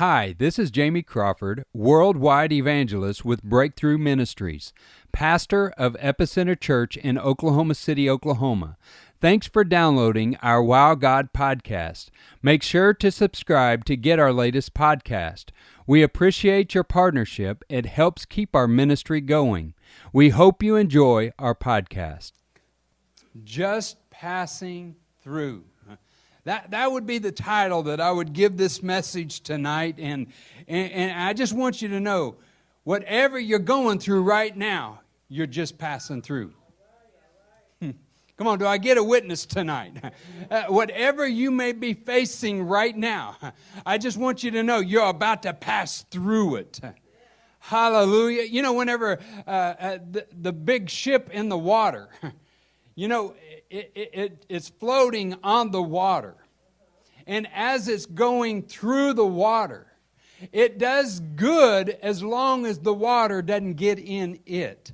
Hi, 0.00 0.34
this 0.38 0.58
is 0.58 0.70
Jamie 0.70 1.02
Crawford, 1.02 1.62
worldwide 1.74 2.52
evangelist 2.52 3.22
with 3.22 3.42
Breakthrough 3.42 3.98
Ministries, 3.98 4.72
pastor 5.12 5.74
of 5.76 5.92
Epicenter 6.00 6.58
Church 6.58 6.96
in 6.96 7.18
Oklahoma 7.18 7.74
City, 7.74 8.08
Oklahoma. 8.08 8.78
Thanks 9.20 9.46
for 9.46 9.62
downloading 9.62 10.38
our 10.40 10.62
Wow 10.62 10.94
God 10.94 11.34
podcast. 11.34 12.08
Make 12.42 12.62
sure 12.62 12.94
to 12.94 13.10
subscribe 13.10 13.84
to 13.84 13.94
get 13.94 14.18
our 14.18 14.32
latest 14.32 14.72
podcast. 14.72 15.50
We 15.86 16.02
appreciate 16.02 16.74
your 16.74 16.84
partnership, 16.84 17.62
it 17.68 17.84
helps 17.84 18.24
keep 18.24 18.56
our 18.56 18.66
ministry 18.66 19.20
going. 19.20 19.74
We 20.14 20.30
hope 20.30 20.62
you 20.62 20.76
enjoy 20.76 21.32
our 21.38 21.54
podcast. 21.54 22.32
Just 23.44 23.98
passing 24.08 24.96
through. 25.22 25.64
That, 26.44 26.70
that 26.70 26.90
would 26.90 27.06
be 27.06 27.18
the 27.18 27.32
title 27.32 27.82
that 27.84 28.00
I 28.00 28.10
would 28.10 28.32
give 28.32 28.56
this 28.56 28.82
message 28.82 29.40
tonight. 29.40 29.96
And, 29.98 30.28
and, 30.66 30.92
and 30.92 31.22
I 31.22 31.32
just 31.32 31.52
want 31.52 31.82
you 31.82 31.88
to 31.88 32.00
know 32.00 32.36
whatever 32.84 33.38
you're 33.38 33.58
going 33.58 33.98
through 33.98 34.22
right 34.22 34.56
now, 34.56 35.00
you're 35.28 35.46
just 35.46 35.78
passing 35.78 36.22
through. 36.22 36.52
Hmm. 37.80 37.90
Come 38.36 38.46
on, 38.46 38.58
do 38.58 38.66
I 38.66 38.78
get 38.78 38.96
a 38.96 39.04
witness 39.04 39.46
tonight? 39.46 39.96
Uh, 40.50 40.64
whatever 40.64 41.28
you 41.28 41.52
may 41.52 41.70
be 41.70 41.94
facing 41.94 42.64
right 42.64 42.96
now, 42.96 43.36
I 43.86 43.98
just 43.98 44.16
want 44.16 44.42
you 44.42 44.50
to 44.50 44.64
know 44.64 44.80
you're 44.80 45.08
about 45.08 45.44
to 45.44 45.54
pass 45.54 46.02
through 46.10 46.56
it. 46.56 46.80
Hallelujah. 47.60 48.42
You 48.42 48.62
know, 48.62 48.72
whenever 48.72 49.20
uh, 49.46 49.50
uh, 49.50 49.98
the, 50.10 50.26
the 50.32 50.52
big 50.52 50.90
ship 50.90 51.30
in 51.32 51.48
the 51.48 51.58
water, 51.58 52.08
you 52.94 53.08
know, 53.08 53.34
it, 53.70 53.92
it, 53.94 54.46
it's 54.48 54.68
floating 54.68 55.36
on 55.42 55.70
the 55.70 55.82
water. 55.82 56.34
And 57.26 57.46
as 57.54 57.88
it's 57.88 58.06
going 58.06 58.62
through 58.62 59.12
the 59.14 59.26
water, 59.26 59.86
it 60.52 60.78
does 60.78 61.20
good 61.20 61.90
as 62.02 62.22
long 62.22 62.66
as 62.66 62.78
the 62.78 62.94
water 62.94 63.42
doesn't 63.42 63.74
get 63.74 63.98
in 63.98 64.40
it. 64.46 64.92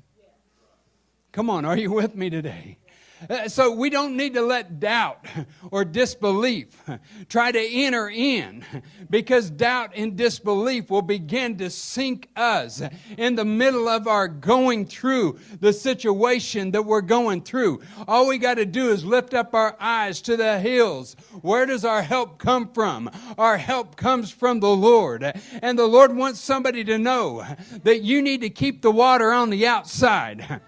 Come 1.33 1.51
on, 1.51 1.65
are 1.65 1.77
you 1.77 1.93
with 1.93 2.15
me 2.15 2.31
today? 2.31 2.79
Uh, 3.28 3.48
so 3.48 3.70
we 3.70 3.89
don't 3.89 4.17
need 4.17 4.34
to 4.34 4.42
let 4.42 4.78
doubt 4.78 5.27
or 5.70 5.84
disbelief 5.84 6.83
try 7.28 7.50
to 7.50 7.58
enter 7.58 8.08
in 8.08 8.64
because 9.11 9.50
doubt 9.50 9.92
and 9.97 10.17
disbelief 10.17 10.91
will 10.91 11.03
begin 11.03 11.56
to 11.56 11.70
sink 11.70 12.28
us 12.36 12.83
in 13.17 13.34
the 13.34 13.45
middle 13.45 13.89
of 13.89 14.06
our 14.06 14.28
going 14.28 14.86
through 14.86 15.39
the 15.61 15.73
situation 15.73 16.70
that 16.73 16.83
we're 16.83 17.00
going 17.00 17.42
through. 17.42 17.81
All 18.06 18.28
we 18.28 18.39
got 18.39 18.55
to 18.55 18.67
do 18.67 18.91
is 18.91 19.05
lift 19.05 19.34
up 19.34 19.55
our 19.55 19.77
eyes 19.80 20.20
to 20.23 20.36
the 20.36 20.61
hills. 20.61 21.17
Where 21.42 21.67
does 21.67 21.84
our 21.84 22.03
help 22.03 22.39
come 22.39 22.73
from? 22.73 23.11
Our 23.39 23.56
help 23.56 23.97
comes 23.97 24.30
from 24.30 24.61
the 24.61 24.69
Lord. 24.69 25.33
And 25.62 25.78
the 25.78 25.86
Lord 25.86 26.14
wants 26.14 26.41
somebody 26.41 26.84
to 26.84 26.98
know 26.98 27.47
that 27.83 28.03
you 28.03 28.20
need 28.20 28.42
to 28.42 28.51
keep 28.51 28.83
the 28.83 28.91
water 28.91 29.33
on 29.33 29.51
the 29.51 29.67
outside. 29.67 30.61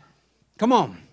Come 0.58 0.72
on. 0.72 1.07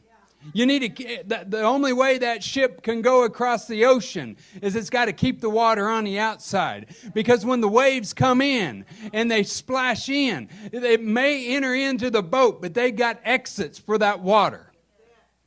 You 0.54 0.66
need 0.66 0.96
to, 0.96 1.24
the 1.26 1.62
only 1.62 1.94
way 1.94 2.18
that 2.18 2.44
ship 2.44 2.84
can 2.84 3.02
go 3.02 3.24
across 3.24 3.68
the 3.68 3.86
ocean 3.86 4.38
is 4.62 4.76
it's 4.76 4.90
got 4.90 5.06
to 5.06 5.14
keep 5.14 5.42
the 5.42 5.50
water 5.50 5.90
on 5.90 6.04
the 6.04 6.20
outside. 6.20 6.96
Because 7.14 7.46
when 7.46 7.62
the 7.62 7.68
waves 7.68 8.14
come 8.14 8.42
in 8.42 8.86
and 9.14 9.30
they 9.30 9.44
splash 9.44 10.10
in, 10.10 10.50
they 10.72 10.98
may 10.98 11.56
enter 11.56 11.74
into 11.74 12.10
the 12.10 12.24
boat, 12.24 12.62
but 12.62 12.74
they 12.74 12.92
got 12.92 13.20
exits 13.24 13.80
for 13.80 13.98
that 13.98 14.22
water. 14.22 14.72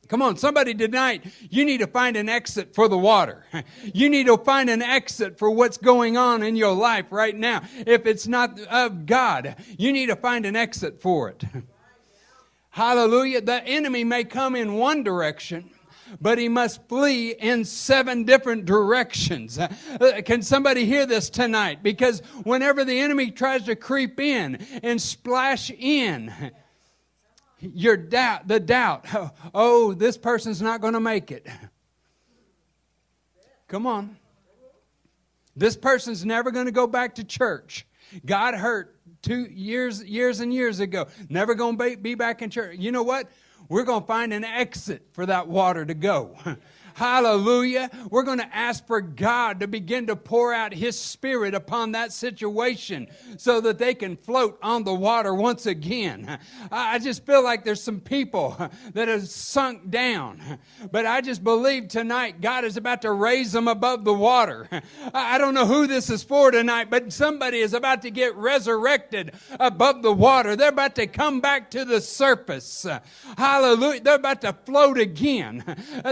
Come 0.09 0.23
on, 0.23 0.37
somebody 0.37 0.73
tonight, 0.73 1.23
you 1.51 1.63
need 1.63 1.77
to 1.81 1.87
find 1.87 2.17
an 2.17 2.29
exit 2.29 2.73
for 2.73 2.87
the 2.87 2.97
water. 2.97 3.45
You 3.93 4.09
need 4.09 4.27
to 4.27 4.37
find 4.37 4.69
an 4.69 4.81
exit 4.81 5.37
for 5.37 5.49
what's 5.49 5.77
going 5.77 6.15
on 6.17 6.43
in 6.43 6.55
your 6.55 6.73
life 6.73 7.05
right 7.11 7.35
now. 7.35 7.63
If 7.85 8.05
it's 8.05 8.27
not 8.27 8.59
of 8.61 9.05
God, 9.05 9.55
you 9.77 9.91
need 9.91 10.07
to 10.07 10.15
find 10.15 10.45
an 10.45 10.55
exit 10.55 11.01
for 11.01 11.29
it. 11.29 11.43
Hallelujah. 12.69 13.41
The 13.41 13.63
enemy 13.65 14.03
may 14.03 14.23
come 14.23 14.55
in 14.55 14.73
one 14.73 15.03
direction, 15.03 15.69
but 16.21 16.37
he 16.37 16.47
must 16.47 16.87
flee 16.87 17.31
in 17.31 17.65
seven 17.65 18.23
different 18.23 18.65
directions. 18.65 19.57
Uh, 19.57 20.21
can 20.23 20.41
somebody 20.41 20.85
hear 20.85 21.05
this 21.05 21.29
tonight? 21.29 21.81
Because 21.83 22.21
whenever 22.43 22.85
the 22.85 22.99
enemy 22.99 23.31
tries 23.31 23.63
to 23.63 23.75
creep 23.75 24.19
in 24.19 24.65
and 24.83 25.01
splash 25.01 25.71
in, 25.71 26.33
your 27.59 27.97
doubt, 27.97 28.47
the 28.47 28.59
doubt, 28.59 29.05
oh, 29.53 29.93
this 29.93 30.17
person's 30.17 30.61
not 30.61 30.81
going 30.81 30.93
to 30.93 30.99
make 30.99 31.31
it. 31.31 31.47
Come 33.67 33.85
on. 33.85 34.17
This 35.55 35.75
person's 35.75 36.25
never 36.25 36.51
going 36.51 36.67
to 36.67 36.71
go 36.71 36.87
back 36.87 37.15
to 37.15 37.23
church. 37.23 37.85
God 38.25 38.55
hurt 38.55 38.98
two 39.21 39.43
years, 39.45 40.03
years 40.03 40.39
and 40.39 40.53
years 40.53 40.79
ago. 40.79 41.07
Never 41.29 41.55
going 41.55 41.77
to 41.77 41.97
be 41.97 42.15
back 42.15 42.41
in 42.41 42.49
church. 42.49 42.77
You 42.79 42.91
know 42.91 43.03
what? 43.03 43.29
We're 43.67 43.83
going 43.83 44.01
to 44.01 44.07
find 44.07 44.33
an 44.33 44.43
exit 44.43 45.07
for 45.11 45.25
that 45.25 45.47
water 45.47 45.85
to 45.85 45.93
go. 45.93 46.35
Hallelujah. 46.99 47.89
We're 48.09 48.23
going 48.23 48.39
to 48.39 48.53
ask 48.53 48.85
for 48.85 48.99
God 48.99 49.61
to 49.61 49.69
begin 49.69 50.07
to 50.07 50.17
pour 50.17 50.53
out 50.53 50.73
His 50.73 50.99
Spirit 50.99 51.53
upon 51.55 51.93
that 51.93 52.11
situation 52.11 53.07
so 53.37 53.61
that 53.61 53.77
they 53.77 53.93
can 53.93 54.17
float 54.17 54.59
on 54.61 54.83
the 54.83 54.93
water 54.93 55.33
once 55.33 55.65
again. 55.65 56.39
I 56.69 56.99
just 56.99 57.25
feel 57.25 57.41
like 57.41 57.63
there's 57.63 57.81
some 57.81 58.01
people 58.01 58.57
that 58.93 59.07
have 59.07 59.29
sunk 59.29 59.89
down, 59.89 60.59
but 60.91 61.05
I 61.05 61.21
just 61.21 61.41
believe 61.41 61.87
tonight 61.87 62.41
God 62.41 62.65
is 62.65 62.75
about 62.75 63.03
to 63.03 63.13
raise 63.13 63.53
them 63.53 63.69
above 63.69 64.03
the 64.03 64.13
water. 64.13 64.67
I 65.13 65.37
don't 65.37 65.53
know 65.53 65.65
who 65.65 65.87
this 65.87 66.09
is 66.09 66.21
for 66.21 66.51
tonight, 66.51 66.89
but 66.89 67.13
somebody 67.13 67.59
is 67.59 67.73
about 67.73 68.01
to 68.01 68.11
get 68.11 68.35
resurrected 68.35 69.31
above 69.57 70.01
the 70.01 70.11
water. 70.11 70.57
They're 70.57 70.67
about 70.67 70.95
to 70.95 71.07
come 71.07 71.39
back 71.39 71.71
to 71.71 71.85
the 71.85 72.01
surface. 72.01 72.85
Hallelujah. 73.37 74.01
They're 74.01 74.15
about 74.15 74.41
to 74.41 74.51
float 74.65 74.97
again. 74.97 75.63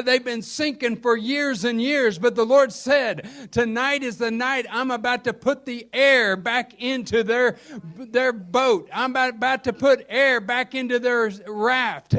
They've 0.05 0.23
been 0.23 0.41
sinking 0.41 0.76
thinking 0.77 1.01
for 1.01 1.17
years 1.17 1.63
and 1.63 1.81
years, 1.81 2.19
but 2.19 2.35
the 2.35 2.45
Lord 2.45 2.71
said, 2.71 3.27
Tonight 3.51 4.03
is 4.03 4.17
the 4.17 4.31
night 4.31 4.65
I'm 4.69 4.91
about 4.91 5.23
to 5.23 5.33
put 5.33 5.65
the 5.65 5.87
air 5.91 6.35
back 6.35 6.81
into 6.81 7.23
their, 7.23 7.57
their 7.97 8.31
boat. 8.31 8.89
I'm 8.93 9.15
about, 9.15 9.63
to 9.63 9.73
put 9.73 10.05
air 10.07 10.39
back 10.39 10.75
into 10.75 10.99
their 10.99 11.31
raft. 11.47 12.15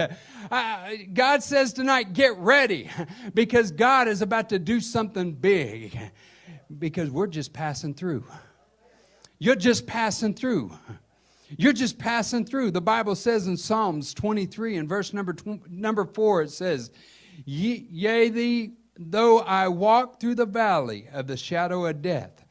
Uh, 0.51 0.89
God 1.13 1.43
says 1.43 1.73
tonight, 1.73 2.13
Get 2.15 2.37
ready 2.37 2.91
because 3.35 3.71
God 3.71 4.09
is 4.09 4.23
about 4.23 4.49
to 4.49 4.59
do 4.59 4.81
something 4.81 5.33
big 5.33 5.99
because 6.79 7.11
we're 7.11 7.27
just 7.29 7.53
passing 7.53 7.95
through. 7.95 8.25
You're 9.39 9.57
just 9.57 9.87
passing 9.87 10.35
through. 10.35 10.73
You're 11.57 11.73
just 11.73 11.97
passing 11.97 12.45
through. 12.45 12.73
The 12.73 12.81
Bible 12.81 13.15
says 13.15 13.47
in 13.47 13.57
Psalms 13.57 14.13
23 14.13 14.77
and 14.77 14.89
verse 14.89 15.13
number, 15.15 15.33
tw- 15.33 15.71
number 15.71 16.05
4, 16.05 16.43
it 16.43 16.51
says, 16.51 16.91
Yea, 17.45 18.29
thee, 18.29 18.73
though 18.99 19.41
I 19.41 19.69
walk 19.69 20.21
through 20.21 20.37
the 20.37 20.47
valley 20.47 21.09
of 21.13 21.27
the 21.27 21.37
shadow 21.37 21.87
of 21.87 22.03
death, 22.03 22.45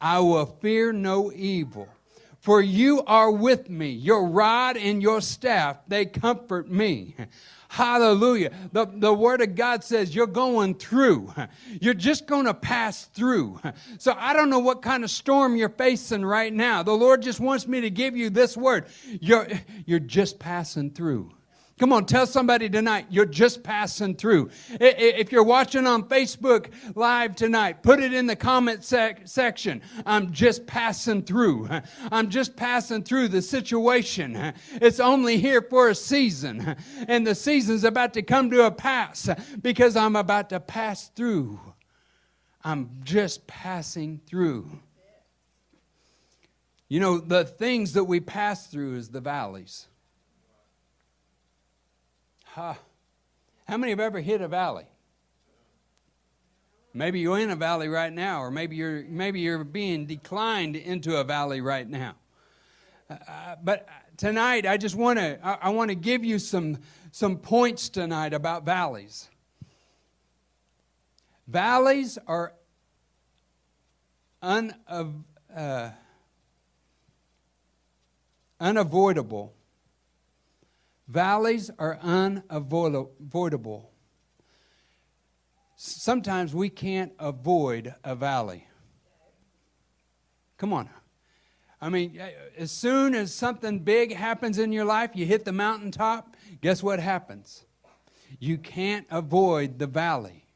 I 0.00 0.20
will 0.20 0.46
fear 0.46 0.92
no 0.92 1.32
evil. 1.32 1.88
For 2.40 2.60
you 2.60 3.02
are 3.06 3.30
with 3.30 3.70
me, 3.70 3.88
your 3.88 4.26
rod 4.26 4.76
and 4.76 5.00
your 5.00 5.22
staff, 5.22 5.78
they 5.88 6.04
comfort 6.04 6.70
me. 6.70 7.16
Hallelujah. 7.68 8.52
The, 8.70 8.84
the 8.84 9.14
Word 9.14 9.40
of 9.40 9.54
God 9.54 9.82
says 9.82 10.14
you're 10.14 10.26
going 10.26 10.74
through. 10.74 11.32
You're 11.80 11.94
just 11.94 12.26
going 12.26 12.44
to 12.44 12.54
pass 12.54 13.06
through. 13.06 13.60
So 13.98 14.14
I 14.16 14.32
don't 14.32 14.50
know 14.50 14.58
what 14.58 14.82
kind 14.82 15.02
of 15.02 15.10
storm 15.10 15.56
you're 15.56 15.68
facing 15.70 16.24
right 16.24 16.52
now. 16.52 16.82
The 16.82 16.92
Lord 16.92 17.22
just 17.22 17.40
wants 17.40 17.66
me 17.66 17.80
to 17.80 17.90
give 17.90 18.16
you 18.16 18.28
this 18.30 18.56
word. 18.56 18.86
You're, 19.20 19.48
you're 19.86 19.98
just 19.98 20.38
passing 20.38 20.90
through. 20.90 21.32
Come 21.76 21.92
on, 21.92 22.06
tell 22.06 22.24
somebody 22.24 22.68
tonight 22.68 23.06
you're 23.10 23.26
just 23.26 23.64
passing 23.64 24.14
through. 24.14 24.50
If 24.70 25.32
you're 25.32 25.42
watching 25.42 25.88
on 25.88 26.04
Facebook 26.04 26.70
Live 26.94 27.34
tonight, 27.34 27.82
put 27.82 28.00
it 28.00 28.14
in 28.14 28.26
the 28.26 28.36
comment 28.36 28.84
sec- 28.84 29.22
section. 29.24 29.82
I'm 30.06 30.32
just 30.32 30.68
passing 30.68 31.22
through. 31.22 31.68
I'm 32.12 32.30
just 32.30 32.54
passing 32.54 33.02
through 33.02 33.28
the 33.28 33.42
situation. 33.42 34.54
It's 34.74 35.00
only 35.00 35.38
here 35.38 35.62
for 35.62 35.88
a 35.88 35.96
season, 35.96 36.76
and 37.08 37.26
the 37.26 37.34
season's 37.34 37.82
about 37.82 38.14
to 38.14 38.22
come 38.22 38.50
to 38.50 38.66
a 38.66 38.70
pass 38.70 39.28
because 39.60 39.96
I'm 39.96 40.14
about 40.14 40.50
to 40.50 40.60
pass 40.60 41.08
through. 41.08 41.58
I'm 42.62 43.00
just 43.02 43.48
passing 43.48 44.20
through. 44.26 44.70
You 46.88 47.00
know, 47.00 47.18
the 47.18 47.44
things 47.44 47.94
that 47.94 48.04
we 48.04 48.20
pass 48.20 48.68
through 48.68 48.94
is 48.96 49.08
the 49.08 49.20
valleys. 49.20 49.88
How 52.54 52.76
many 53.68 53.90
have 53.90 54.00
ever 54.00 54.20
hit 54.20 54.40
a 54.40 54.48
valley? 54.48 54.86
Maybe 56.92 57.18
you're 57.18 57.38
in 57.40 57.50
a 57.50 57.56
valley 57.56 57.88
right 57.88 58.12
now, 58.12 58.40
or 58.40 58.52
maybe 58.52 58.76
you're 58.76 59.02
maybe 59.08 59.40
you're 59.40 59.64
being 59.64 60.06
declined 60.06 60.76
into 60.76 61.16
a 61.16 61.24
valley 61.24 61.60
right 61.60 61.88
now. 61.88 62.14
Uh, 63.10 63.16
uh 63.26 63.56
but 63.62 63.88
tonight, 64.16 64.66
I 64.66 64.76
just 64.76 64.94
want 64.94 65.18
to 65.18 65.38
I, 65.44 65.58
I 65.62 65.68
want 65.70 65.88
to 65.88 65.96
give 65.96 66.24
you 66.24 66.38
some 66.38 66.78
some 67.10 67.38
points 67.38 67.88
tonight 67.88 68.32
about 68.32 68.64
valleys. 68.64 69.28
Valleys 71.48 72.18
are 72.28 72.54
un, 74.40 74.74
uh, 74.88 75.90
unavoidable. 78.60 79.52
Valleys 81.08 81.70
are 81.78 81.98
unavoidable. 82.02 83.90
Sometimes 85.76 86.54
we 86.54 86.70
can't 86.70 87.12
avoid 87.18 87.94
a 88.02 88.14
valley. 88.14 88.66
Come 90.56 90.72
on. 90.72 90.88
I 91.80 91.90
mean, 91.90 92.18
as 92.56 92.70
soon 92.70 93.14
as 93.14 93.34
something 93.34 93.80
big 93.80 94.14
happens 94.14 94.58
in 94.58 94.72
your 94.72 94.86
life, 94.86 95.10
you 95.12 95.26
hit 95.26 95.44
the 95.44 95.52
mountaintop, 95.52 96.36
guess 96.62 96.82
what 96.82 97.00
happens? 97.00 97.66
You 98.38 98.56
can't 98.56 99.06
avoid 99.10 99.78
the 99.78 99.86
valley. 99.86 100.46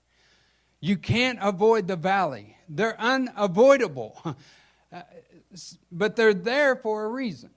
You 0.80 0.96
can't 0.96 1.38
avoid 1.42 1.86
the 1.88 1.96
valley. 1.96 2.56
They're 2.68 2.98
unavoidable, 2.98 4.18
uh, 4.92 5.02
but 5.92 6.16
they're 6.16 6.32
there 6.32 6.76
for 6.76 7.04
a 7.04 7.08
reason. 7.08 7.50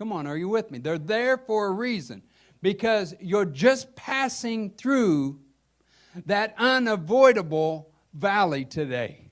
Come 0.00 0.12
on, 0.12 0.26
are 0.26 0.38
you 0.38 0.48
with 0.48 0.70
me? 0.70 0.78
They're 0.78 0.96
there 0.96 1.36
for 1.36 1.66
a 1.66 1.72
reason 1.72 2.22
because 2.62 3.14
you're 3.20 3.44
just 3.44 3.94
passing 3.96 4.70
through 4.70 5.40
that 6.24 6.54
unavoidable 6.56 7.92
valley 8.14 8.64
today, 8.64 9.30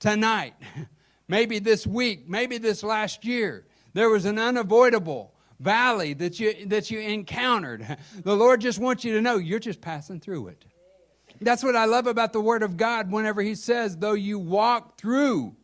tonight, 0.00 0.54
maybe 1.28 1.58
this 1.58 1.86
week, 1.86 2.26
maybe 2.26 2.56
this 2.56 2.82
last 2.82 3.26
year. 3.26 3.66
There 3.92 4.08
was 4.08 4.24
an 4.24 4.38
unavoidable 4.38 5.34
valley 5.60 6.14
that 6.14 6.40
you, 6.40 6.64
that 6.68 6.90
you 6.90 7.00
encountered. 7.00 7.98
The 8.24 8.34
Lord 8.34 8.62
just 8.62 8.78
wants 8.78 9.04
you 9.04 9.12
to 9.16 9.20
know 9.20 9.36
you're 9.36 9.58
just 9.58 9.82
passing 9.82 10.18
through 10.18 10.48
it. 10.48 10.64
That's 11.42 11.62
what 11.62 11.76
I 11.76 11.84
love 11.84 12.06
about 12.06 12.32
the 12.32 12.40
Word 12.40 12.62
of 12.62 12.78
God 12.78 13.12
whenever 13.12 13.42
He 13.42 13.54
says, 13.54 13.98
though 13.98 14.14
you 14.14 14.38
walk 14.38 14.96
through 14.98 15.57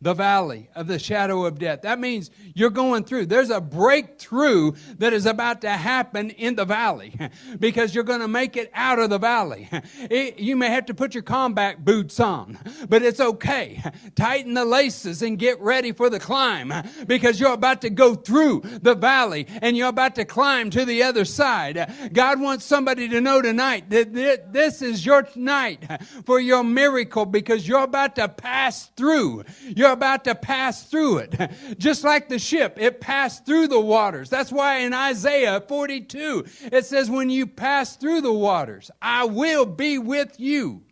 the 0.00 0.14
valley 0.14 0.68
of 0.74 0.86
the 0.86 0.98
shadow 0.98 1.46
of 1.46 1.58
death. 1.58 1.82
That 1.82 1.98
means 1.98 2.30
you're 2.54 2.70
going 2.70 3.04
through. 3.04 3.26
There's 3.26 3.50
a 3.50 3.60
breakthrough 3.60 4.72
that 4.98 5.12
is 5.12 5.26
about 5.26 5.62
to 5.62 5.70
happen 5.70 6.30
in 6.30 6.54
the 6.54 6.64
valley 6.64 7.18
because 7.58 7.94
you're 7.94 8.04
going 8.04 8.20
to 8.20 8.28
make 8.28 8.56
it 8.56 8.70
out 8.74 8.98
of 8.98 9.10
the 9.10 9.18
valley. 9.18 9.68
It, 10.08 10.38
you 10.38 10.56
may 10.56 10.70
have 10.70 10.86
to 10.86 10.94
put 10.94 11.14
your 11.14 11.22
combat 11.22 11.84
boots 11.84 12.20
on, 12.20 12.58
but 12.88 13.02
it's 13.02 13.18
okay. 13.18 13.82
Tighten 14.14 14.54
the 14.54 14.64
laces 14.64 15.22
and 15.22 15.38
get 15.38 15.60
ready 15.60 15.92
for 15.92 16.10
the 16.10 16.20
climb 16.20 16.72
because 17.06 17.40
you're 17.40 17.52
about 17.52 17.80
to 17.82 17.90
go 17.90 18.14
through 18.14 18.62
the 18.82 18.94
valley 18.94 19.46
and 19.62 19.76
you're 19.76 19.88
about 19.88 20.14
to 20.16 20.24
climb 20.24 20.70
to 20.70 20.84
the 20.84 21.02
other 21.02 21.24
side. 21.24 22.10
God 22.12 22.40
wants 22.40 22.64
somebody 22.64 23.08
to 23.08 23.20
know 23.20 23.42
tonight 23.42 23.90
that 23.90 24.52
this 24.52 24.82
is 24.82 25.04
your 25.04 25.26
night 25.34 25.84
for 26.24 26.38
your 26.38 26.62
miracle 26.62 27.26
because 27.26 27.66
you're 27.66 27.84
about 27.84 28.16
to 28.16 28.28
pass 28.28 28.86
through. 28.96 29.44
You're 29.64 29.92
about 29.96 30.24
to 30.24 30.34
pass 30.34 30.84
through 30.84 31.18
it. 31.18 31.50
Just 31.78 32.04
like 32.04 32.28
the 32.28 32.38
ship, 32.38 32.78
it 32.80 33.00
passed 33.00 33.46
through 33.46 33.68
the 33.68 33.80
waters. 33.80 34.30
That's 34.30 34.52
why 34.52 34.78
in 34.78 34.94
Isaiah 34.94 35.60
42, 35.60 36.44
it 36.72 36.86
says, 36.86 37.10
When 37.10 37.30
you 37.30 37.46
pass 37.46 37.96
through 37.96 38.20
the 38.20 38.32
waters, 38.32 38.90
I 39.00 39.24
will 39.24 39.66
be 39.66 39.98
with 39.98 40.38
you. 40.38 40.82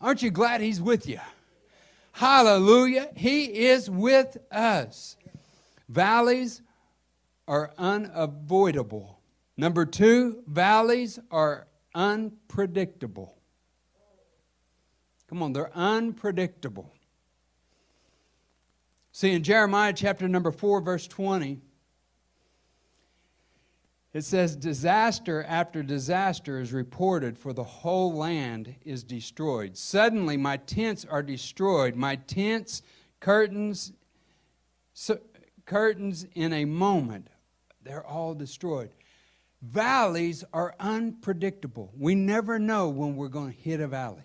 Aren't 0.00 0.22
you 0.22 0.30
glad 0.30 0.60
He's 0.60 0.80
with 0.80 1.08
you? 1.08 1.20
Hallelujah. 2.12 3.08
He 3.16 3.44
is 3.44 3.88
with 3.88 4.36
us. 4.50 5.16
Valleys 5.88 6.62
are 7.48 7.72
unavoidable. 7.78 9.18
Number 9.56 9.84
two, 9.84 10.42
valleys 10.46 11.18
are 11.30 11.66
unpredictable. 11.94 13.36
Come 15.28 15.42
on, 15.42 15.52
they're 15.52 15.76
unpredictable. 15.76 16.92
See, 19.20 19.32
in 19.32 19.42
Jeremiah 19.42 19.92
chapter 19.92 20.26
number 20.28 20.50
4, 20.50 20.80
verse 20.80 21.06
20, 21.06 21.60
it 24.14 24.24
says, 24.24 24.56
Disaster 24.56 25.44
after 25.46 25.82
disaster 25.82 26.58
is 26.58 26.72
reported, 26.72 27.36
for 27.36 27.52
the 27.52 27.62
whole 27.62 28.14
land 28.14 28.76
is 28.82 29.04
destroyed. 29.04 29.76
Suddenly, 29.76 30.38
my 30.38 30.56
tents 30.56 31.04
are 31.04 31.22
destroyed. 31.22 31.96
My 31.96 32.16
tents, 32.16 32.80
curtains, 33.20 33.92
so, 34.94 35.18
curtains 35.66 36.24
in 36.34 36.54
a 36.54 36.64
moment, 36.64 37.28
they're 37.82 38.06
all 38.06 38.34
destroyed. 38.34 38.88
Valleys 39.60 40.44
are 40.54 40.74
unpredictable. 40.80 41.92
We 41.94 42.14
never 42.14 42.58
know 42.58 42.88
when 42.88 43.16
we're 43.16 43.28
going 43.28 43.52
to 43.52 43.58
hit 43.58 43.80
a 43.80 43.86
valley. 43.86 44.24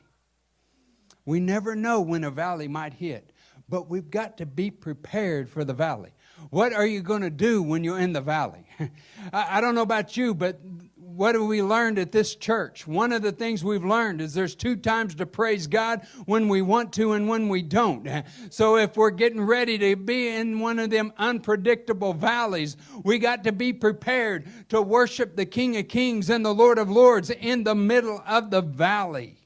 We 1.25 1.41
never 1.41 1.75
know 1.75 1.99
when 1.99 2.23
a 2.23 2.31
valley 2.31 2.69
might 2.69 2.93
hit 2.93 3.33
but 3.69 3.89
we've 3.89 4.09
got 4.09 4.37
to 4.37 4.45
be 4.45 4.69
prepared 4.71 5.49
for 5.49 5.63
the 5.63 5.73
valley. 5.73 6.11
What 6.49 6.73
are 6.73 6.85
you 6.85 7.01
going 7.01 7.21
to 7.21 7.29
do 7.29 7.63
when 7.63 7.83
you're 7.83 7.99
in 7.99 8.13
the 8.13 8.21
valley? 8.21 8.67
I, 9.33 9.61
don't 9.61 9.75
know 9.75 9.81
about 9.81 10.15
you, 10.15 10.35
but 10.35 10.59
what 10.95 11.33
have 11.33 11.43
we 11.43 11.61
learned 11.61 11.97
at 11.97 12.11
this 12.11 12.35
church? 12.35 12.85
One 12.85 13.11
of 13.11 13.21
the 13.21 13.31
things 13.31 13.63
we've 13.63 13.85
learned 13.85 14.21
is 14.21 14.33
there's 14.33 14.53
two 14.53 14.75
times 14.75 15.15
to 15.15 15.25
praise 15.25 15.65
God 15.65 16.05
when 16.25 16.49
we 16.49 16.61
want 16.61 16.93
to 16.93 17.13
and 17.13 17.27
when 17.27 17.49
we 17.49 17.61
don't. 17.61 18.05
So 18.49 18.77
if 18.77 18.95
we're 18.95 19.11
getting 19.11 19.41
ready 19.41 19.77
to 19.77 19.95
be 19.95 20.29
in 20.29 20.59
one 20.59 20.79
of 20.79 20.89
them 20.89 21.13
unpredictable 21.17 22.13
valleys, 22.13 22.77
we 23.03 23.17
got 23.17 23.43
to 23.45 23.51
be 23.51 23.73
prepared 23.73 24.47
to 24.69 24.81
worship 24.81 25.35
the 25.35 25.45
King 25.45 25.77
of 25.77 25.87
Kings 25.87 26.29
and 26.29 26.45
the 26.45 26.53
Lord 26.53 26.77
of 26.77 26.89
Lords 26.89 27.29
in 27.29 27.63
the 27.63 27.75
middle 27.75 28.21
of 28.25 28.51
the 28.51 28.61
valley. 28.61 29.44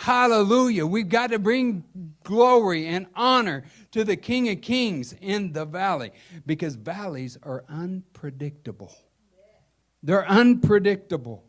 Hallelujah. 0.00 0.86
We've 0.86 1.10
got 1.10 1.26
to 1.26 1.38
bring 1.38 1.84
glory 2.24 2.86
and 2.86 3.06
honor 3.14 3.64
to 3.90 4.02
the 4.02 4.16
King 4.16 4.48
of 4.48 4.62
Kings 4.62 5.14
in 5.20 5.52
the 5.52 5.66
valley 5.66 6.12
because 6.46 6.74
valleys 6.74 7.36
are 7.42 7.66
unpredictable. 7.68 8.96
They're 10.02 10.26
unpredictable. 10.26 11.44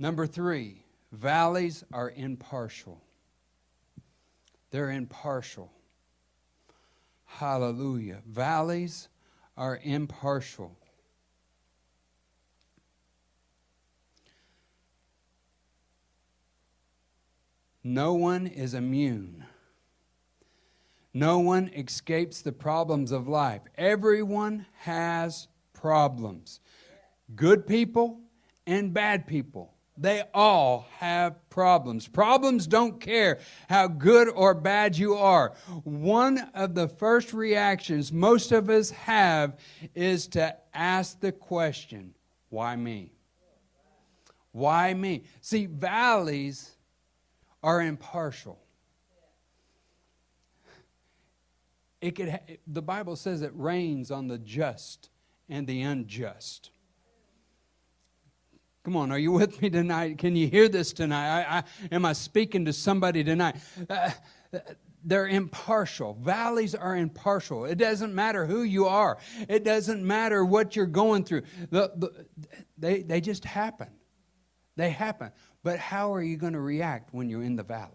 Number 0.00 0.26
three, 0.26 0.82
valleys 1.12 1.84
are 1.92 2.10
impartial. 2.10 3.00
They're 4.72 4.90
impartial. 4.90 5.70
Hallelujah. 7.24 8.20
Valleys 8.26 9.06
are 9.56 9.78
impartial. 9.84 10.76
No 17.86 18.14
one 18.14 18.48
is 18.48 18.74
immune. 18.74 19.44
No 21.14 21.38
one 21.38 21.68
escapes 21.68 22.42
the 22.42 22.50
problems 22.50 23.12
of 23.12 23.28
life. 23.28 23.62
Everyone 23.78 24.66
has 24.80 25.46
problems. 25.72 26.58
Good 27.36 27.64
people 27.64 28.18
and 28.66 28.92
bad 28.92 29.28
people. 29.28 29.72
They 29.96 30.24
all 30.34 30.88
have 30.98 31.48
problems. 31.48 32.08
Problems 32.08 32.66
don't 32.66 33.00
care 33.00 33.38
how 33.68 33.86
good 33.86 34.30
or 34.30 34.52
bad 34.52 34.98
you 34.98 35.14
are. 35.14 35.54
One 35.84 36.38
of 36.54 36.74
the 36.74 36.88
first 36.88 37.32
reactions 37.32 38.12
most 38.12 38.50
of 38.50 38.68
us 38.68 38.90
have 38.90 39.60
is 39.94 40.26
to 40.28 40.56
ask 40.74 41.20
the 41.20 41.30
question, 41.30 42.14
why 42.48 42.74
me? 42.74 43.12
Why 44.50 44.92
me? 44.92 45.22
See, 45.40 45.66
valleys 45.66 46.75
are 47.66 47.82
impartial. 47.82 48.60
It 52.00 52.12
could 52.12 52.28
ha- 52.28 52.56
the 52.64 52.80
Bible 52.80 53.16
says 53.16 53.42
it 53.42 53.50
rains 53.54 54.12
on 54.12 54.28
the 54.28 54.38
just 54.38 55.10
and 55.48 55.66
the 55.66 55.82
unjust. 55.82 56.70
Come 58.84 58.94
on, 58.94 59.10
are 59.10 59.18
you 59.18 59.32
with 59.32 59.60
me 59.60 59.68
tonight? 59.68 60.18
Can 60.18 60.36
you 60.36 60.46
hear 60.46 60.68
this 60.68 60.92
tonight? 60.92 61.42
I, 61.42 61.58
I, 61.58 61.64
am 61.90 62.04
I 62.04 62.12
speaking 62.12 62.66
to 62.66 62.72
somebody 62.72 63.24
tonight? 63.24 63.56
Uh, 63.90 64.10
they're 65.02 65.26
impartial. 65.26 66.16
Valleys 66.22 66.76
are 66.76 66.96
impartial. 66.96 67.64
It 67.64 67.78
doesn't 67.78 68.14
matter 68.14 68.46
who 68.46 68.62
you 68.62 68.86
are. 68.86 69.18
It 69.48 69.64
doesn't 69.64 70.06
matter 70.06 70.44
what 70.44 70.76
you're 70.76 70.86
going 70.86 71.24
through. 71.24 71.42
The, 71.70 71.90
the, 71.96 72.26
they, 72.78 73.02
they 73.02 73.20
just 73.20 73.44
happen. 73.44 73.88
They 74.76 74.90
happen. 74.90 75.32
But 75.62 75.78
how 75.78 76.14
are 76.14 76.22
you 76.22 76.36
going 76.36 76.52
to 76.52 76.60
react 76.60 77.12
when 77.12 77.28
you're 77.28 77.42
in 77.42 77.56
the 77.56 77.62
valley? 77.62 77.90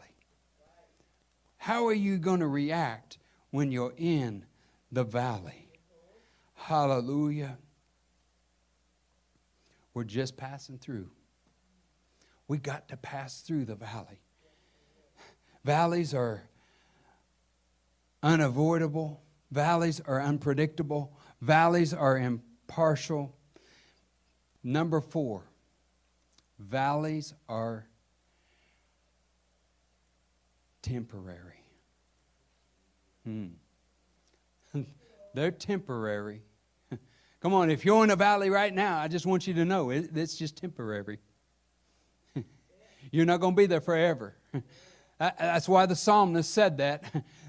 How 1.58 1.88
are 1.88 1.94
you 1.94 2.18
going 2.18 2.40
to 2.40 2.48
react 2.48 3.20
when 3.52 3.72
you're 3.72 3.94
in 3.98 4.46
the 4.92 5.04
valley? 5.04 5.70
Hallelujah. 6.56 7.58
We're 9.94 10.04
just 10.04 10.38
passing 10.38 10.78
through. 10.78 11.10
We 12.48 12.58
got 12.58 12.88
to 12.90 12.98
pass 12.98 13.42
through 13.42 13.66
the 13.66 13.76
valley. 13.76 14.22
Valleys 15.64 16.14
are 16.14 16.44
unavoidable, 18.24 19.22
valleys 19.52 20.02
are 20.02 20.22
unpredictable, 20.22 21.16
valleys 21.42 21.94
are 21.94 22.18
impartial. 22.18 23.36
Number 24.64 25.02
four, 25.02 25.51
Valleys 26.62 27.34
are 27.50 27.88
temporary. 30.82 31.64
Hmm. 33.26 33.48
They're 35.34 35.52
temporary. 35.52 36.42
Come 37.42 37.54
on, 37.54 37.70
if 37.70 37.84
you're 37.84 38.04
in 38.04 38.12
a 38.12 38.16
valley 38.16 38.50
right 38.50 38.74
now, 38.74 39.00
I 39.00 39.08
just 39.08 39.26
want 39.26 39.48
you 39.48 39.54
to 39.56 39.66
know 39.66 39.90
it, 39.90 40.10
it's 40.16 40.36
just 40.36 40.58
temporary. 40.58 41.20
you're 43.12 43.26
not 43.26 43.40
going 43.40 43.54
to 43.54 43.58
be 43.58 43.66
there 43.66 43.82
forever. 43.82 44.36
That's 45.20 45.68
why 45.68 45.86
the 45.86 45.96
psalmist 45.96 46.52
said 46.52 46.78
that. 46.78 47.04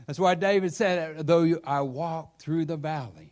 That's 0.06 0.18
why 0.18 0.34
David 0.34 0.74
said, 0.74 1.26
though 1.26 1.58
I 1.64 1.80
walk 1.82 2.38
through 2.38 2.66
the 2.66 2.76
valley 2.76 3.31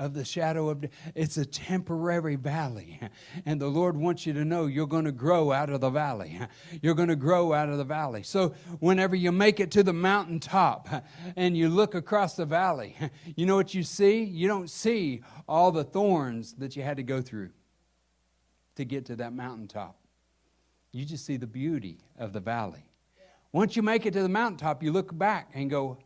of 0.00 0.14
the 0.14 0.24
shadow 0.24 0.70
of 0.70 0.80
death. 0.80 0.90
It's 1.14 1.36
a 1.36 1.44
temporary 1.44 2.36
valley. 2.36 2.98
And 3.46 3.60
the 3.60 3.68
Lord 3.68 3.96
wants 3.96 4.26
you 4.26 4.32
to 4.34 4.44
know 4.44 4.66
you're 4.66 4.86
going 4.86 5.04
to 5.04 5.12
grow 5.12 5.52
out 5.52 5.70
of 5.70 5.80
the 5.80 5.90
valley. 5.90 6.38
You're 6.82 6.94
going 6.94 7.08
to 7.08 7.16
grow 7.16 7.52
out 7.52 7.68
of 7.68 7.78
the 7.78 7.84
valley. 7.84 8.22
So 8.22 8.54
whenever 8.80 9.16
you 9.16 9.32
make 9.32 9.60
it 9.60 9.70
to 9.72 9.82
the 9.82 9.92
mountaintop 9.92 10.88
and 11.36 11.56
you 11.56 11.68
look 11.68 11.94
across 11.94 12.36
the 12.36 12.44
valley, 12.44 12.96
you 13.36 13.46
know 13.46 13.56
what 13.56 13.74
you 13.74 13.82
see? 13.82 14.22
You 14.22 14.48
don't 14.48 14.70
see 14.70 15.22
all 15.48 15.72
the 15.72 15.84
thorns 15.84 16.54
that 16.54 16.76
you 16.76 16.82
had 16.82 16.96
to 16.96 17.02
go 17.02 17.20
through 17.20 17.50
to 18.76 18.84
get 18.84 19.06
to 19.06 19.16
that 19.16 19.32
mountaintop. 19.32 19.98
You 20.92 21.04
just 21.04 21.24
see 21.24 21.36
the 21.36 21.46
beauty 21.46 21.98
of 22.18 22.32
the 22.32 22.40
valley. 22.40 22.84
Once 23.52 23.76
you 23.76 23.82
make 23.82 24.06
it 24.06 24.12
to 24.12 24.22
the 24.22 24.28
mountaintop, 24.28 24.82
you 24.82 24.92
look 24.92 25.16
back 25.16 25.50
and 25.54 25.70
go, 25.70 25.98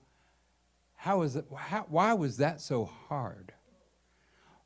how 0.94 1.22
is 1.22 1.36
it, 1.36 1.46
how, 1.54 1.84
why 1.88 2.12
was 2.12 2.38
that 2.38 2.60
so 2.60 2.84
hard? 2.84 3.53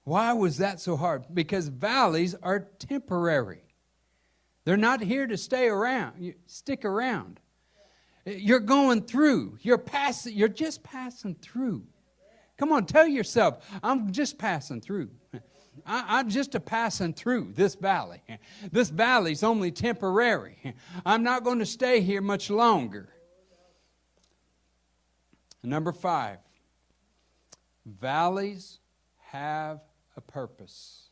Why 0.08 0.32
was 0.32 0.56
that 0.56 0.80
so 0.80 0.96
hard? 0.96 1.26
Because 1.34 1.68
valleys 1.68 2.34
are 2.42 2.60
temporary. 2.78 3.60
They're 4.64 4.78
not 4.78 5.02
here 5.02 5.26
to 5.26 5.36
stay 5.36 5.68
around, 5.68 6.14
you 6.18 6.32
stick 6.46 6.86
around. 6.86 7.40
You're 8.24 8.60
going 8.60 9.02
through. 9.02 9.58
You're 9.60 9.76
passing, 9.76 10.34
you're 10.34 10.48
just 10.48 10.82
passing 10.82 11.34
through. 11.34 11.84
Come 12.56 12.72
on, 12.72 12.86
tell 12.86 13.06
yourself, 13.06 13.62
I'm 13.82 14.10
just 14.10 14.38
passing 14.38 14.80
through. 14.80 15.10
I, 15.86 16.20
am 16.20 16.30
just 16.30 16.54
a 16.54 16.60
passing 16.60 17.12
through 17.12 17.52
this 17.54 17.74
valley. 17.74 18.22
This 18.72 18.88
valley's 18.88 19.42
only 19.42 19.70
temporary. 19.70 20.74
I'm 21.04 21.22
not 21.22 21.44
going 21.44 21.58
to 21.58 21.66
stay 21.66 22.00
here 22.00 22.22
much 22.22 22.48
longer. 22.48 23.10
Number 25.62 25.92
five, 25.92 26.38
valleys 27.84 28.78
have 29.18 29.80
a 30.18 30.20
purpose. 30.20 31.10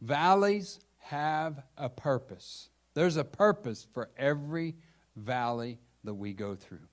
Valleys 0.00 0.80
have 0.98 1.62
a 1.78 1.88
purpose. 1.88 2.70
There's 2.94 3.16
a 3.16 3.24
purpose 3.24 3.86
for 3.94 4.10
every 4.18 4.74
valley 5.14 5.78
that 6.02 6.14
we 6.14 6.32
go 6.32 6.56
through. 6.56 6.88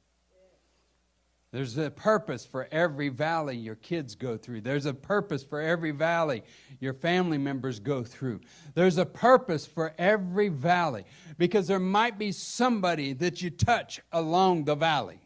There's 1.52 1.80
a 1.80 1.90
purpose 1.90 2.46
for 2.46 2.68
every 2.72 3.10
valley 3.10 3.58
your 3.58 3.78
kids 3.78 4.14
go 4.14 4.38
through. 4.38 4.62
There's 4.62 4.86
a 4.86 4.94
purpose 4.94 5.44
for 5.44 5.60
every 5.60 5.90
valley 5.90 6.44
your 6.80 6.94
family 6.94 7.40
members 7.40 7.80
go 7.80 8.04
through. 8.04 8.42
There's 8.76 9.00
a 9.00 9.06
purpose 9.08 9.66
for 9.66 9.96
every 9.98 10.50
valley 10.50 11.06
because 11.40 11.66
there 11.66 11.80
might 11.80 12.20
be 12.20 12.32
somebody 12.32 13.14
that 13.14 13.42
you 13.42 13.50
touch 13.50 14.00
along 14.12 14.66
the 14.66 14.76
valley. 14.76 15.20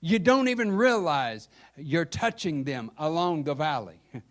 You 0.00 0.18
don't 0.18 0.48
even 0.48 0.72
realize 0.72 1.48
you're 1.76 2.04
touching 2.04 2.64
them 2.64 2.90
along 2.98 3.44
the 3.44 3.54
valley. 3.54 4.00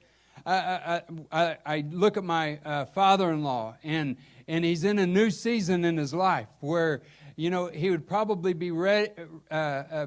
I, 0.45 1.01
I, 1.31 1.57
I, 1.65 1.85
look 1.89 2.17
at 2.17 2.23
my 2.23 2.59
uh, 2.63 2.85
father 2.85 3.31
in 3.31 3.43
law, 3.43 3.77
and, 3.83 4.15
and 4.47 4.63
he's 4.63 4.83
in 4.83 4.99
a 4.99 5.07
new 5.07 5.31
season 5.31 5.83
in 5.83 5.97
his 5.97 6.13
life 6.13 6.47
where, 6.59 7.01
you 7.35 7.49
know, 7.49 7.65
he 7.67 7.89
would 7.89 8.05
probably 8.05 8.53
be 8.53 8.69
ready, 8.69 9.09
uh, 9.49 9.53
uh, 9.53 10.05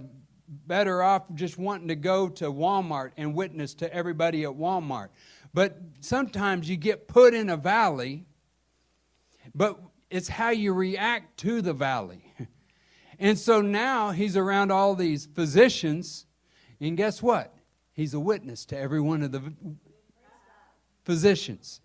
better 0.66 1.02
off 1.02 1.24
just 1.34 1.58
wanting 1.58 1.88
to 1.88 1.96
go 1.96 2.28
to 2.28 2.52
Walmart 2.52 3.10
and 3.16 3.34
witness 3.34 3.74
to 3.74 3.92
everybody 3.92 4.44
at 4.44 4.50
Walmart. 4.50 5.08
But 5.52 5.78
sometimes 6.00 6.70
you 6.70 6.76
get 6.76 7.08
put 7.08 7.34
in 7.34 7.50
a 7.50 7.56
valley, 7.56 8.24
but 9.54 9.80
it's 10.08 10.28
how 10.28 10.50
you 10.50 10.72
react 10.72 11.38
to 11.40 11.62
the 11.62 11.72
valley. 11.72 12.27
And 13.18 13.38
so 13.38 13.60
now 13.60 14.10
he's 14.10 14.36
around 14.36 14.70
all 14.70 14.94
these 14.94 15.26
physicians, 15.26 16.26
and 16.80 16.96
guess 16.96 17.22
what? 17.22 17.54
He's 17.92 18.14
a 18.14 18.20
witness 18.20 18.64
to 18.66 18.78
every 18.78 19.00
one 19.00 19.22
of 19.22 19.32
the 19.32 19.52
physicians. 21.04 21.80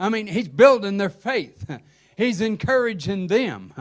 I 0.00 0.08
mean, 0.08 0.26
he's 0.26 0.48
building 0.48 0.96
their 0.96 1.10
faith. 1.10 1.70
He's 2.16 2.42
encouraging 2.42 3.28
them. 3.28 3.72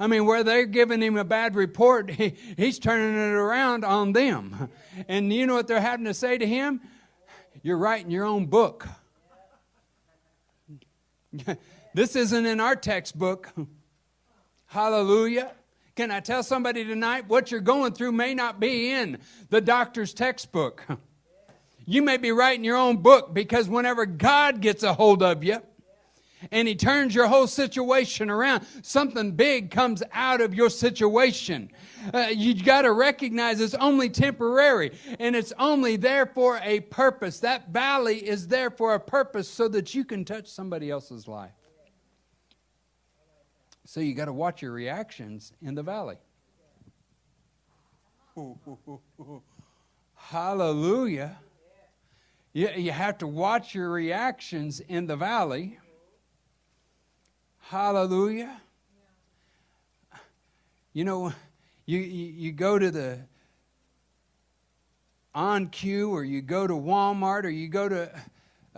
I 0.00 0.08
mean, 0.08 0.26
where 0.26 0.42
they're 0.42 0.66
giving 0.66 1.00
him 1.00 1.16
a 1.16 1.24
bad 1.24 1.54
report, 1.54 2.10
he, 2.10 2.34
he's 2.56 2.78
turning 2.78 3.14
it 3.14 3.34
around 3.34 3.84
on 3.84 4.12
them. 4.12 4.68
And 5.06 5.32
you 5.32 5.46
know 5.46 5.54
what 5.54 5.68
they're 5.68 5.80
having 5.80 6.06
to 6.06 6.14
say 6.14 6.38
to 6.38 6.46
him? 6.46 6.80
You're 7.62 7.78
writing 7.78 8.10
your 8.10 8.24
own 8.24 8.46
book. 8.46 8.86
this 11.94 12.16
isn't 12.16 12.46
in 12.46 12.60
our 12.60 12.76
textbook. 12.76 13.52
Hallelujah. 14.66 15.52
Can 15.98 16.12
I 16.12 16.20
tell 16.20 16.44
somebody 16.44 16.84
tonight 16.84 17.28
what 17.28 17.50
you're 17.50 17.58
going 17.58 17.92
through 17.92 18.12
may 18.12 18.32
not 18.32 18.60
be 18.60 18.92
in 18.92 19.18
the 19.50 19.60
doctor's 19.60 20.14
textbook? 20.14 20.86
You 21.90 22.02
may 22.02 22.18
be 22.18 22.32
writing 22.32 22.64
your 22.64 22.76
own 22.76 22.98
book 22.98 23.32
because 23.32 23.66
whenever 23.66 24.04
God 24.04 24.60
gets 24.60 24.82
a 24.82 24.92
hold 24.92 25.22
of 25.22 25.42
you, 25.42 25.62
and 26.52 26.68
he 26.68 26.74
turns 26.74 27.14
your 27.14 27.26
whole 27.26 27.46
situation 27.46 28.28
around. 28.28 28.66
Something 28.82 29.32
big 29.32 29.70
comes 29.70 30.02
out 30.12 30.42
of 30.42 30.54
your 30.54 30.68
situation. 30.68 31.70
Uh, 32.12 32.28
you 32.30 32.62
got 32.62 32.82
to 32.82 32.92
recognize 32.92 33.58
it's 33.62 33.72
only 33.72 34.10
temporary 34.10 34.92
and 35.18 35.34
it's 35.34 35.54
only 35.58 35.96
there 35.96 36.26
for 36.26 36.60
a 36.62 36.80
purpose. 36.80 37.40
That 37.40 37.70
valley 37.70 38.18
is 38.18 38.48
there 38.48 38.70
for 38.70 38.92
a 38.92 39.00
purpose 39.00 39.48
so 39.48 39.66
that 39.68 39.94
you 39.94 40.04
can 40.04 40.26
touch 40.26 40.46
somebody 40.46 40.90
else's 40.90 41.26
life. 41.26 41.57
So 43.88 44.00
you 44.00 44.12
got 44.12 44.26
to 44.26 44.34
watch 44.34 44.60
your 44.60 44.72
reactions 44.72 45.54
in 45.62 45.74
the 45.74 45.82
valley. 45.82 46.18
Hallelujah. 50.14 51.38
You, 52.52 52.68
you 52.76 52.92
have 52.92 53.16
to 53.16 53.26
watch 53.26 53.74
your 53.74 53.88
reactions 53.88 54.80
in 54.80 55.06
the 55.06 55.16
valley. 55.16 55.78
Hallelujah. 57.60 58.60
You 60.92 61.04
know, 61.04 61.32
you, 61.86 61.98
you, 61.98 62.26
you 62.26 62.52
go 62.52 62.78
to 62.78 62.90
the 62.90 63.20
OnCue 65.34 66.10
or 66.10 66.24
you 66.24 66.42
go 66.42 66.66
to 66.66 66.74
Walmart 66.74 67.44
or 67.44 67.48
you 67.48 67.68
go 67.68 67.88
to 67.88 68.10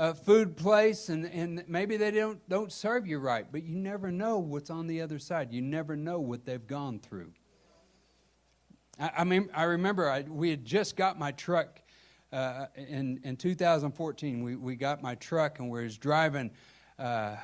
a 0.01 0.15
food 0.15 0.57
place 0.57 1.11
and, 1.11 1.27
and 1.27 1.63
maybe 1.69 1.99
they 1.99 2.11
don't, 2.11 2.41
don't 2.49 2.73
serve 2.73 3.07
you 3.07 3.19
right, 3.19 3.45
but 3.53 3.65
you 3.65 3.77
never 3.77 4.11
know 4.11 4.39
what's 4.39 4.71
on 4.71 4.87
the 4.87 5.03
other 5.03 5.19
side. 5.19 5.53
You 5.53 5.61
never 5.61 5.95
know 5.95 6.21
what 6.21 6.47
they've 6.47 6.67
gone 6.67 7.01
through. 7.01 7.33
I, 8.99 9.11
I 9.19 9.25
mean, 9.25 9.51
I 9.55 9.65
remember 9.65 10.09
I, 10.09 10.23
we 10.23 10.49
had 10.49 10.65
just 10.65 10.97
got 10.97 11.19
my 11.19 11.33
truck 11.33 11.83
uh, 12.33 12.67
in, 12.77 13.21
in 13.25 13.37
2014. 13.37 14.43
We, 14.43 14.57
we 14.57 14.75
got 14.75 15.03
my 15.03 15.17
truck 15.17 15.59
and 15.59 15.69
we 15.69 15.83
was 15.83 15.99
driving 15.99 16.51
uh, 16.99 17.37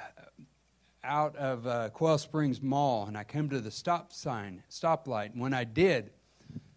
out 1.04 1.36
of 1.36 1.66
uh, 1.66 1.90
Quail 1.90 2.16
Springs 2.16 2.62
Mall 2.62 3.04
and 3.04 3.18
I 3.18 3.24
came 3.24 3.50
to 3.50 3.60
the 3.60 3.70
stop 3.70 4.14
sign, 4.14 4.62
stoplight. 4.70 5.32
And 5.32 5.42
when 5.42 5.52
I 5.52 5.64
did, 5.64 6.10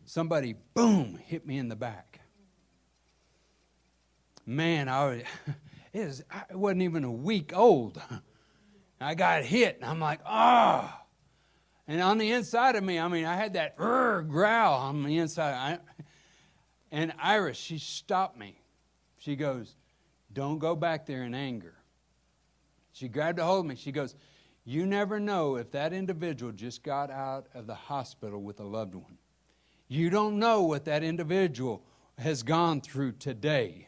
somebody, 0.03 0.55
boom, 0.73 1.17
hit 1.25 1.47
me 1.47 1.57
in 1.57 1.69
the 1.69 1.77
back. 1.77 2.19
Man, 4.45 4.89
I 4.89 5.23
It, 5.93 6.05
was, 6.05 6.19
it 6.49 6.55
wasn't 6.55 6.83
even 6.83 7.03
a 7.03 7.11
week 7.11 7.51
old. 7.55 8.01
I 9.01 9.15
got 9.15 9.43
hit, 9.43 9.77
and 9.77 9.85
I'm 9.85 9.99
like, 9.99 10.19
oh. 10.25 10.93
And 11.87 12.01
on 12.01 12.17
the 12.17 12.31
inside 12.31 12.75
of 12.75 12.83
me, 12.83 12.99
I 12.99 13.07
mean, 13.07 13.25
I 13.25 13.35
had 13.35 13.53
that 13.53 13.75
growl 13.75 14.73
on 14.75 15.03
the 15.03 15.17
inside. 15.17 15.53
I, 15.53 16.03
and 16.91 17.13
Iris, 17.19 17.57
she 17.57 17.79
stopped 17.79 18.37
me. 18.37 18.61
She 19.17 19.35
goes, 19.35 19.75
Don't 20.31 20.59
go 20.59 20.75
back 20.75 21.05
there 21.05 21.23
in 21.23 21.33
anger. 21.33 21.73
She 22.91 23.07
grabbed 23.07 23.39
a 23.39 23.45
hold 23.45 23.65
of 23.65 23.69
me. 23.69 23.75
She 23.75 23.91
goes, 23.91 24.15
You 24.65 24.85
never 24.85 25.19
know 25.19 25.55
if 25.55 25.71
that 25.71 25.93
individual 25.93 26.51
just 26.51 26.83
got 26.83 27.09
out 27.09 27.47
of 27.53 27.65
the 27.65 27.75
hospital 27.75 28.41
with 28.41 28.59
a 28.59 28.63
loved 28.63 28.93
one. 28.93 29.17
You 29.87 30.11
don't 30.11 30.37
know 30.37 30.61
what 30.63 30.85
that 30.85 31.03
individual 31.03 31.83
has 32.19 32.43
gone 32.43 32.81
through 32.81 33.13
today 33.13 33.87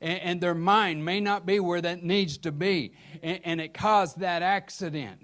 and, 0.00 0.20
and 0.20 0.40
their 0.40 0.54
mind 0.54 1.04
may 1.04 1.20
not 1.20 1.46
be 1.46 1.60
where 1.60 1.80
that 1.80 2.02
needs 2.02 2.38
to 2.38 2.52
be, 2.52 2.92
and, 3.22 3.40
and 3.44 3.60
it 3.60 3.74
caused 3.74 4.20
that 4.20 4.42
accident. 4.42 5.20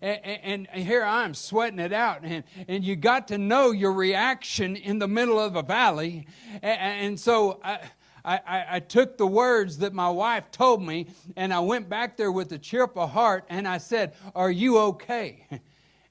And, 0.00 0.66
and, 0.72 0.82
here 0.84 1.04
I'm 1.04 1.32
sweating 1.32 1.78
it 1.78 1.92
out, 1.92 2.24
and, 2.24 2.42
and 2.66 2.82
you 2.82 2.96
got 2.96 3.28
to 3.28 3.38
know 3.38 3.70
your 3.70 3.92
reaction 3.92 4.74
in 4.74 4.98
the 4.98 5.06
middle 5.06 5.38
of 5.38 5.54
a 5.54 5.62
valley. 5.62 6.26
And, 6.54 6.80
and 6.80 7.20
so 7.20 7.60
I, 7.62 7.78
I, 8.24 8.64
I, 8.70 8.80
took 8.80 9.16
the 9.16 9.26
words 9.26 9.78
that 9.78 9.92
my 9.92 10.08
wife 10.08 10.50
told 10.50 10.82
me, 10.82 11.08
and 11.36 11.52
I 11.52 11.60
went 11.60 11.88
back 11.88 12.16
there 12.16 12.32
with 12.32 12.50
a 12.52 12.58
cheerful 12.58 13.06
heart, 13.06 13.44
and 13.48 13.68
I 13.68 13.78
said, 13.78 14.14
Are 14.34 14.50
you 14.50 14.78
okay? 14.78 15.46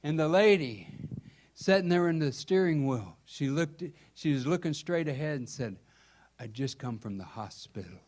And 0.04 0.20
the 0.20 0.28
lady 0.28 0.88
sitting 1.62 1.90
there 1.90 2.10
in 2.10 2.18
the 2.18 2.32
steering 2.32 2.88
wheel. 2.88 3.18
She 3.26 3.50
looked. 3.50 3.84
She 4.16 4.34
was 4.34 4.48
looking 4.48 4.74
straight 4.74 5.08
ahead 5.08 5.38
and 5.38 5.48
said, 5.48 5.78
"I 6.42 6.48
just 6.48 6.80
come 6.80 6.98
from 6.98 7.20
the 7.20 7.24
hospital." 7.24 8.00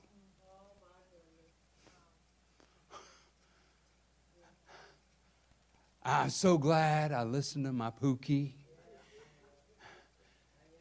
I'm 6.04 6.32
so 6.32 6.58
glad 6.58 7.12
I 7.12 7.24
listened 7.24 7.66
to 7.66 7.72
my 7.72 7.92
Pookie. 7.92 8.54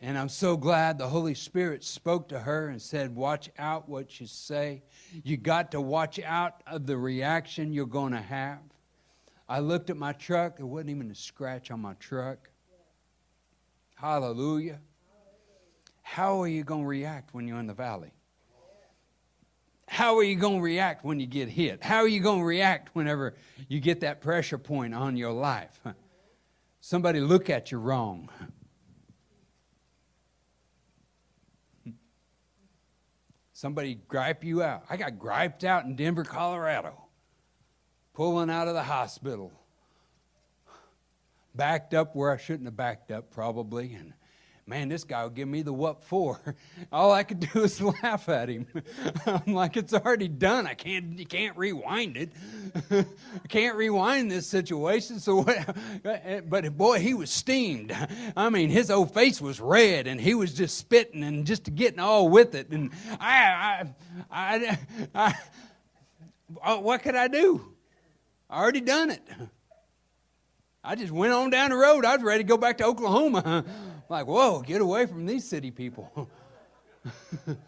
And 0.01 0.17
I'm 0.17 0.31
so 0.31 0.57
glad 0.57 0.97
the 0.97 1.09
Holy 1.09 1.35
Spirit 1.35 1.85
spoke 1.85 2.31
to 2.31 2.39
her 2.41 2.69
and 2.69 2.81
said, 2.81 3.15
Watch 3.15 3.51
out 3.59 3.87
what 3.87 4.19
you 4.19 4.27
say. 4.27 4.83
You 5.23 5.37
got 5.37 5.73
to 5.73 5.81
watch 5.81 6.19
out 6.19 6.63
of 6.67 6.87
the 6.87 6.97
reaction 6.97 7.75
you're 7.75 7.85
going 7.87 8.13
to 8.13 8.21
have. 8.21 8.63
I 9.47 9.61
looked 9.61 9.91
at 9.91 9.99
my 9.99 10.13
truck, 10.15 10.57
there 10.57 10.65
wasn't 10.65 10.91
even 10.91 11.11
a 11.11 11.15
scratch 11.15 11.71
on 11.71 11.81
my 11.81 11.95
truck. 11.95 12.51
Hallelujah. 13.95 14.81
How 16.13 16.43
are 16.43 16.47
you 16.47 16.63
going 16.63 16.83
to 16.83 16.87
react 16.87 17.33
when 17.33 17.49
you're 17.49 17.59
in 17.59 17.67
the 17.67 17.73
valley? 17.73 18.13
How 19.89 20.19
are 20.19 20.23
you 20.23 20.37
going 20.37 20.59
to 20.59 20.63
react 20.63 21.07
when 21.07 21.19
you 21.19 21.27
get 21.27 21.49
hit? 21.49 21.83
How 21.83 22.01
are 22.01 22.09
you 22.09 22.21
going 22.21 22.41
to 22.41 22.45
react 22.45 22.95
whenever 22.95 23.35
you 23.67 23.81
get 23.81 24.01
that 24.01 24.21
pressure 24.21 24.59
point 24.59 24.93
on 24.93 25.17
your 25.17 25.33
life? 25.33 25.81
Somebody 26.83 27.21
look 27.21 27.49
at 27.49 27.73
you 27.73 27.79
wrong. 27.79 28.29
Somebody 33.55 33.99
gripe 34.07 34.45
you 34.45 34.63
out. 34.63 34.85
I 34.91 34.99
got 34.99 35.19
griped 35.19 35.65
out 35.65 35.87
in 35.87 35.97
Denver, 35.97 36.25
Colorado, 36.25 37.07
pulling 38.13 38.51
out 38.51 38.69
of 38.69 38.75
the 38.75 38.83
hospital. 38.83 39.51
Backed 41.55 41.95
up 41.95 42.15
where 42.15 42.31
I 42.31 42.37
shouldn't 42.37 42.67
have 42.67 42.77
backed 42.77 43.11
up, 43.11 43.31
probably, 43.31 43.95
and 43.95 44.13
man, 44.67 44.89
this 44.89 45.05
guy 45.05 45.23
will 45.23 45.31
give 45.31 45.49
me 45.49 45.63
the 45.63 45.73
what 45.73 46.05
for. 46.05 46.41
All 46.93 47.13
I 47.13 47.23
could 47.25 47.41
do 47.41 47.63
is 47.63 47.81
laugh 48.03 48.29
at 48.29 48.49
him. 48.49 48.67
I'm 49.27 49.55
like, 49.55 49.77
it's 49.77 49.93
already 49.93 50.29
done. 50.29 50.67
I 50.67 50.75
can't, 50.75 51.19
you 51.19 51.27
can't 51.27 51.57
rewind 51.57 52.17
it. 52.17 52.33
I 52.91 53.49
can't 53.49 53.77
rewind 53.77 54.31
this 54.31 54.47
situation. 54.47 55.21
So, 55.21 55.43
what, 55.43 55.77
eh, 56.05 56.19
eh, 56.25 56.41
but 56.41 56.77
boy, 56.77 57.01
he 57.01 57.15
was 57.15 57.31
steamed. 57.31 57.97
I 58.37 58.51
mean, 58.51 58.71
his 58.71 58.91
old 58.91 59.13
face 59.13 59.41
was 59.41 59.61
red, 59.61 60.07
and 60.07 60.21
he 60.21 60.35
was 60.35 60.55
just 60.55 60.79
spitting 60.79 61.23
and 61.23 61.47
just 61.47 61.75
getting 61.75 62.01
all 62.01 62.29
with 62.29 62.55
it. 62.55 62.71
And 62.71 62.91
I, 63.21 63.85
I, 64.31 64.57
I, 64.57 64.79
I, 65.15 65.35
I 66.63 66.75
what 66.77 67.03
could 67.03 67.17
I 67.17 67.29
do? 67.29 67.75
I 68.49 68.61
already 68.61 68.81
done 68.81 69.11
it. 69.11 69.23
I 70.85 70.97
just 70.97 71.13
went 71.13 71.33
on 71.33 71.51
down 71.51 71.71
the 71.71 71.77
road. 71.77 72.05
I 72.05 72.17
was 72.17 72.25
ready 72.25 72.43
to 72.43 72.49
go 72.49 72.57
back 72.57 72.79
to 72.79 72.87
Oklahoma 72.87 73.65
like, 74.13 74.27
whoa, 74.27 74.61
get 74.61 74.81
away 74.81 75.07
from 75.07 75.27
these 75.27 75.45
city 75.45 75.71
people. 75.73 76.31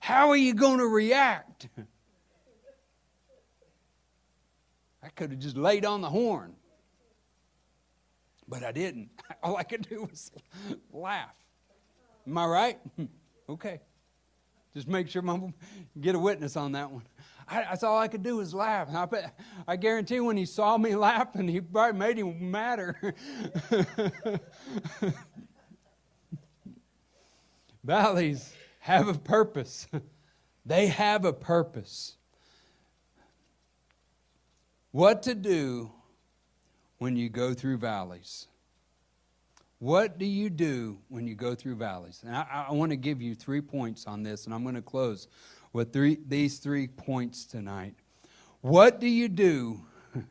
How 0.00 0.28
are 0.28 0.36
you 0.36 0.52
going 0.52 0.78
to 0.78 0.86
react? 0.86 1.68
I 5.02 5.08
could 5.08 5.30
have 5.30 5.40
just 5.40 5.56
laid 5.56 5.86
on 5.86 6.00
the 6.00 6.10
horn, 6.10 6.54
but 8.48 8.64
I 8.64 8.72
didn't. 8.72 9.08
All 9.42 9.56
I 9.56 9.62
could 9.62 9.88
do 9.88 10.02
was 10.02 10.32
laugh. 10.92 11.34
Am 12.26 12.36
I 12.36 12.46
right? 12.46 12.78
okay. 13.48 13.80
Just 14.74 14.88
make 14.88 15.08
sure 15.08 15.22
mom 15.22 15.54
get 16.00 16.14
a 16.14 16.18
witness 16.18 16.56
on 16.56 16.72
that 16.72 16.90
one. 16.90 17.04
I, 17.50 17.62
that's 17.62 17.82
all 17.82 17.98
I 17.98 18.06
could 18.08 18.22
do 18.22 18.36
was 18.36 18.54
laugh. 18.54 18.88
I, 18.94 19.06
bet, 19.06 19.36
I 19.66 19.76
guarantee 19.76 20.20
when 20.20 20.36
he 20.36 20.46
saw 20.46 20.78
me 20.78 20.94
laughing, 20.96 21.48
he 21.48 21.60
probably 21.60 21.98
made 21.98 22.18
him 22.18 22.50
madder. 22.50 23.14
Valleys 27.82 28.52
have 28.80 29.08
a 29.08 29.14
purpose. 29.14 29.88
They 30.64 30.86
have 30.86 31.24
a 31.24 31.32
purpose. 31.32 32.16
What 34.92 35.22
to 35.24 35.34
do 35.34 35.90
when 36.98 37.16
you 37.16 37.28
go 37.28 37.54
through 37.54 37.78
valleys. 37.78 38.46
What 39.78 40.18
do 40.18 40.26
you 40.26 40.50
do 40.50 40.98
when 41.08 41.26
you 41.26 41.34
go 41.34 41.54
through 41.54 41.76
valleys? 41.76 42.22
And 42.24 42.36
I, 42.36 42.66
I 42.68 42.72
want 42.72 42.90
to 42.90 42.96
give 42.96 43.22
you 43.22 43.34
three 43.34 43.62
points 43.62 44.06
on 44.06 44.22
this, 44.22 44.44
and 44.44 44.54
I'm 44.54 44.62
going 44.62 44.74
to 44.74 44.82
close 44.82 45.26
with 45.72 45.92
three, 45.92 46.18
these 46.26 46.58
three 46.58 46.88
points 46.88 47.44
tonight. 47.44 47.94
What 48.60 49.00
do 49.00 49.08
you 49.08 49.28
do 49.28 49.80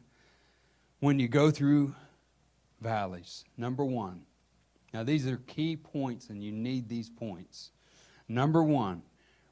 when 0.99 1.19
you 1.19 1.27
go 1.27 1.51
through 1.51 1.95
valleys? 2.81 3.45
Number 3.57 3.83
one. 3.85 4.21
Now, 4.93 5.03
these 5.03 5.27
are 5.27 5.37
key 5.37 5.75
points, 5.75 6.29
and 6.29 6.43
you 6.43 6.51
need 6.51 6.89
these 6.89 7.09
points. 7.09 7.71
Number 8.27 8.63
one, 8.63 9.03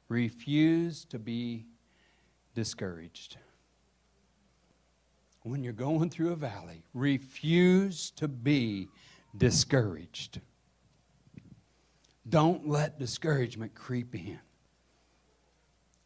refuse 0.08 1.04
to 1.06 1.18
be 1.18 1.66
discouraged. 2.54 3.36
When 5.42 5.62
you're 5.62 5.72
going 5.72 6.10
through 6.10 6.32
a 6.32 6.36
valley, 6.36 6.82
refuse 6.92 8.10
to 8.16 8.26
be 8.26 8.88
discouraged. 9.36 10.40
Don't 12.28 12.68
let 12.68 12.98
discouragement 12.98 13.74
creep 13.74 14.14
in. 14.14 14.40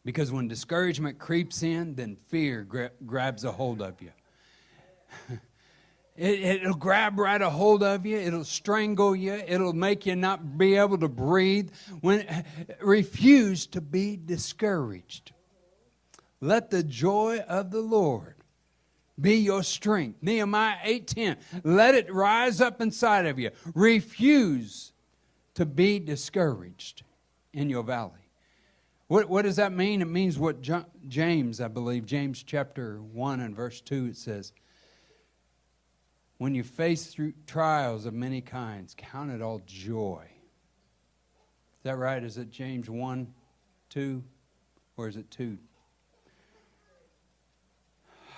Because 0.04 0.32
when 0.32 0.48
discouragement 0.48 1.18
creeps 1.18 1.62
in, 1.62 1.94
then 1.94 2.16
fear 2.28 2.62
gra- 2.62 2.90
grabs 3.06 3.44
a 3.44 3.52
hold 3.52 3.80
of 3.80 4.02
you. 4.02 4.10
it, 6.16 6.64
will 6.64 6.74
grab 6.74 7.18
right 7.18 7.40
a 7.40 7.50
hold 7.50 7.82
of 7.82 8.04
you. 8.04 8.16
It'll 8.16 8.44
strangle 8.44 9.14
you. 9.14 9.32
It'll 9.32 9.72
make 9.72 10.04
you 10.04 10.16
not 10.16 10.58
be 10.58 10.74
able 10.74 10.98
to 10.98 11.08
breathe. 11.08 11.70
When 12.00 12.26
refuse 12.80 13.66
to 13.68 13.80
be 13.80 14.16
discouraged. 14.16 15.32
Let 16.40 16.70
the 16.70 16.82
joy 16.82 17.38
of 17.46 17.70
the 17.70 17.80
Lord 17.80 18.34
be 19.20 19.36
your 19.36 19.62
strength. 19.62 20.18
Nehemiah 20.22 20.78
8:10. 20.84 21.36
Let 21.62 21.94
it 21.94 22.12
rise 22.12 22.60
up 22.60 22.80
inside 22.80 23.26
of 23.26 23.38
you. 23.38 23.50
Refuse 23.74 24.92
to 25.54 25.64
be 25.64 26.00
discouraged 26.00 27.04
in 27.52 27.70
your 27.70 27.84
valley. 27.84 28.21
What, 29.12 29.28
what 29.28 29.42
does 29.42 29.56
that 29.56 29.74
mean? 29.74 30.00
It 30.00 30.08
means 30.08 30.38
what 30.38 30.62
James, 31.06 31.60
I 31.60 31.68
believe, 31.68 32.06
James 32.06 32.42
chapter 32.42 33.02
1 33.02 33.40
and 33.40 33.54
verse 33.54 33.82
2, 33.82 34.06
it 34.06 34.16
says, 34.16 34.54
When 36.38 36.54
you 36.54 36.64
face 36.64 37.08
through 37.08 37.34
trials 37.46 38.06
of 38.06 38.14
many 38.14 38.40
kinds, 38.40 38.94
count 38.96 39.30
it 39.30 39.42
all 39.42 39.60
joy. 39.66 40.24
Is 41.74 41.82
that 41.82 41.98
right? 41.98 42.24
Is 42.24 42.38
it 42.38 42.48
James 42.50 42.88
1, 42.88 43.26
2, 43.90 44.24
or 44.96 45.08
is 45.08 45.18
it 45.18 45.30
2? 45.30 45.58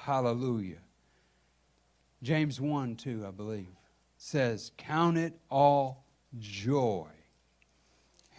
Hallelujah. 0.02 0.82
James 2.20 2.60
1, 2.60 2.96
2, 2.96 3.24
I 3.24 3.30
believe, 3.30 3.76
says, 4.16 4.72
Count 4.76 5.18
it 5.18 5.38
all 5.50 6.04
joy 6.36 7.10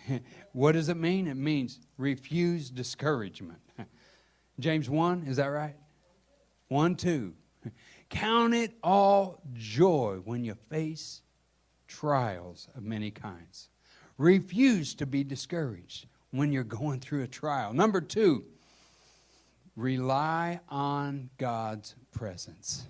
what 0.55 0.71
does 0.71 0.87
it 0.87 0.95
mean? 0.95 1.27
It 1.27 1.35
means 1.35 1.81
refuse 1.97 2.69
discouragement. 2.69 3.59
James 4.59 4.89
1, 4.89 5.25
is 5.27 5.35
that 5.35 5.47
right? 5.47 5.75
1, 6.69 6.95
2. 6.95 7.33
Count 8.09 8.53
it 8.53 8.71
all 8.81 9.41
joy 9.53 10.21
when 10.23 10.45
you 10.45 10.55
face 10.69 11.21
trials 11.89 12.69
of 12.73 12.83
many 12.83 13.11
kinds. 13.11 13.67
Refuse 14.17 14.95
to 14.95 15.05
be 15.05 15.25
discouraged 15.25 16.05
when 16.31 16.53
you're 16.53 16.63
going 16.63 17.01
through 17.01 17.23
a 17.23 17.27
trial. 17.27 17.73
Number 17.73 17.99
two, 17.99 18.45
rely 19.75 20.61
on 20.69 21.29
God's 21.37 21.95
presence. 22.13 22.85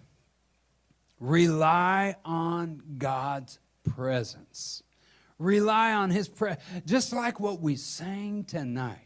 Rely 1.20 2.16
on 2.24 2.84
God's 3.00 3.58
presence. 3.84 4.84
Rely 5.38 5.94
on 5.94 6.10
His 6.10 6.28
prayer, 6.28 6.58
just 6.86 7.14
like 7.14 7.40
what 7.40 7.62
we 7.62 7.76
sang 7.76 8.44
tonight. 8.44 9.00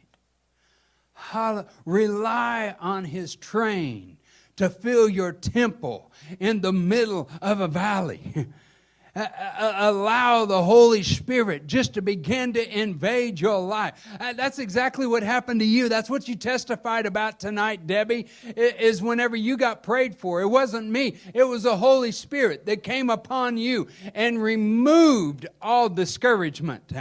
Rely 1.86 2.76
on 2.80 3.06
His 3.06 3.36
train 3.36 4.18
to 4.56 4.70
fill 4.70 5.10
your 5.10 5.32
temple 5.32 6.12
in 6.40 6.62
the 6.62 6.74
middle 6.74 7.30
of 7.42 7.62
a 7.62 7.68
valley. 7.68 8.48
allow 9.16 10.46
the 10.46 10.62
Holy 10.62 11.04
Spirit 11.04 11.68
just 11.68 11.94
to 11.96 12.02
begin 12.02 12.54
to 12.54 12.80
invade 12.80 13.40
your 13.40 13.60
life. 13.60 13.94
Uh, 14.20 14.34
that's 14.34 14.60
exactly 14.60 15.08
what 15.08 15.24
happened 15.24 15.60
to 15.60 15.66
you. 15.66 15.90
That's 15.90 16.10
what 16.10 16.28
you 16.28 16.36
testified 16.36 17.06
about 17.06 17.40
tonight, 17.40 17.88
Debbie, 17.88 18.28
is 18.56 19.02
whenever 19.02 19.36
you 19.36 19.58
got 19.58 19.84
prayed 19.84 20.16
for. 20.16 20.42
It 20.42 20.48
wasn't 20.48 20.90
me, 20.90 21.18
it 21.34 21.44
was 21.44 21.64
the 21.64 21.78
Holy 21.78 22.12
Spirit 22.12 22.66
that 22.66 22.84
came 22.84 23.10
upon 23.10 23.58
you 23.58 23.88
and 24.14 24.42
removed 24.42 25.48
all 25.62 25.90
discouragement. 25.90 26.92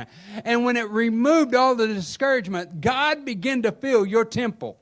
And 0.45 0.65
when 0.65 0.77
it 0.77 0.89
removed 0.91 1.55
all 1.55 1.75
the 1.75 1.87
discouragement, 1.89 2.81
God 2.81 3.25
began 3.25 3.63
to 3.63 3.73
fill 3.73 4.07
your 4.07 4.25
temple 4.25 4.79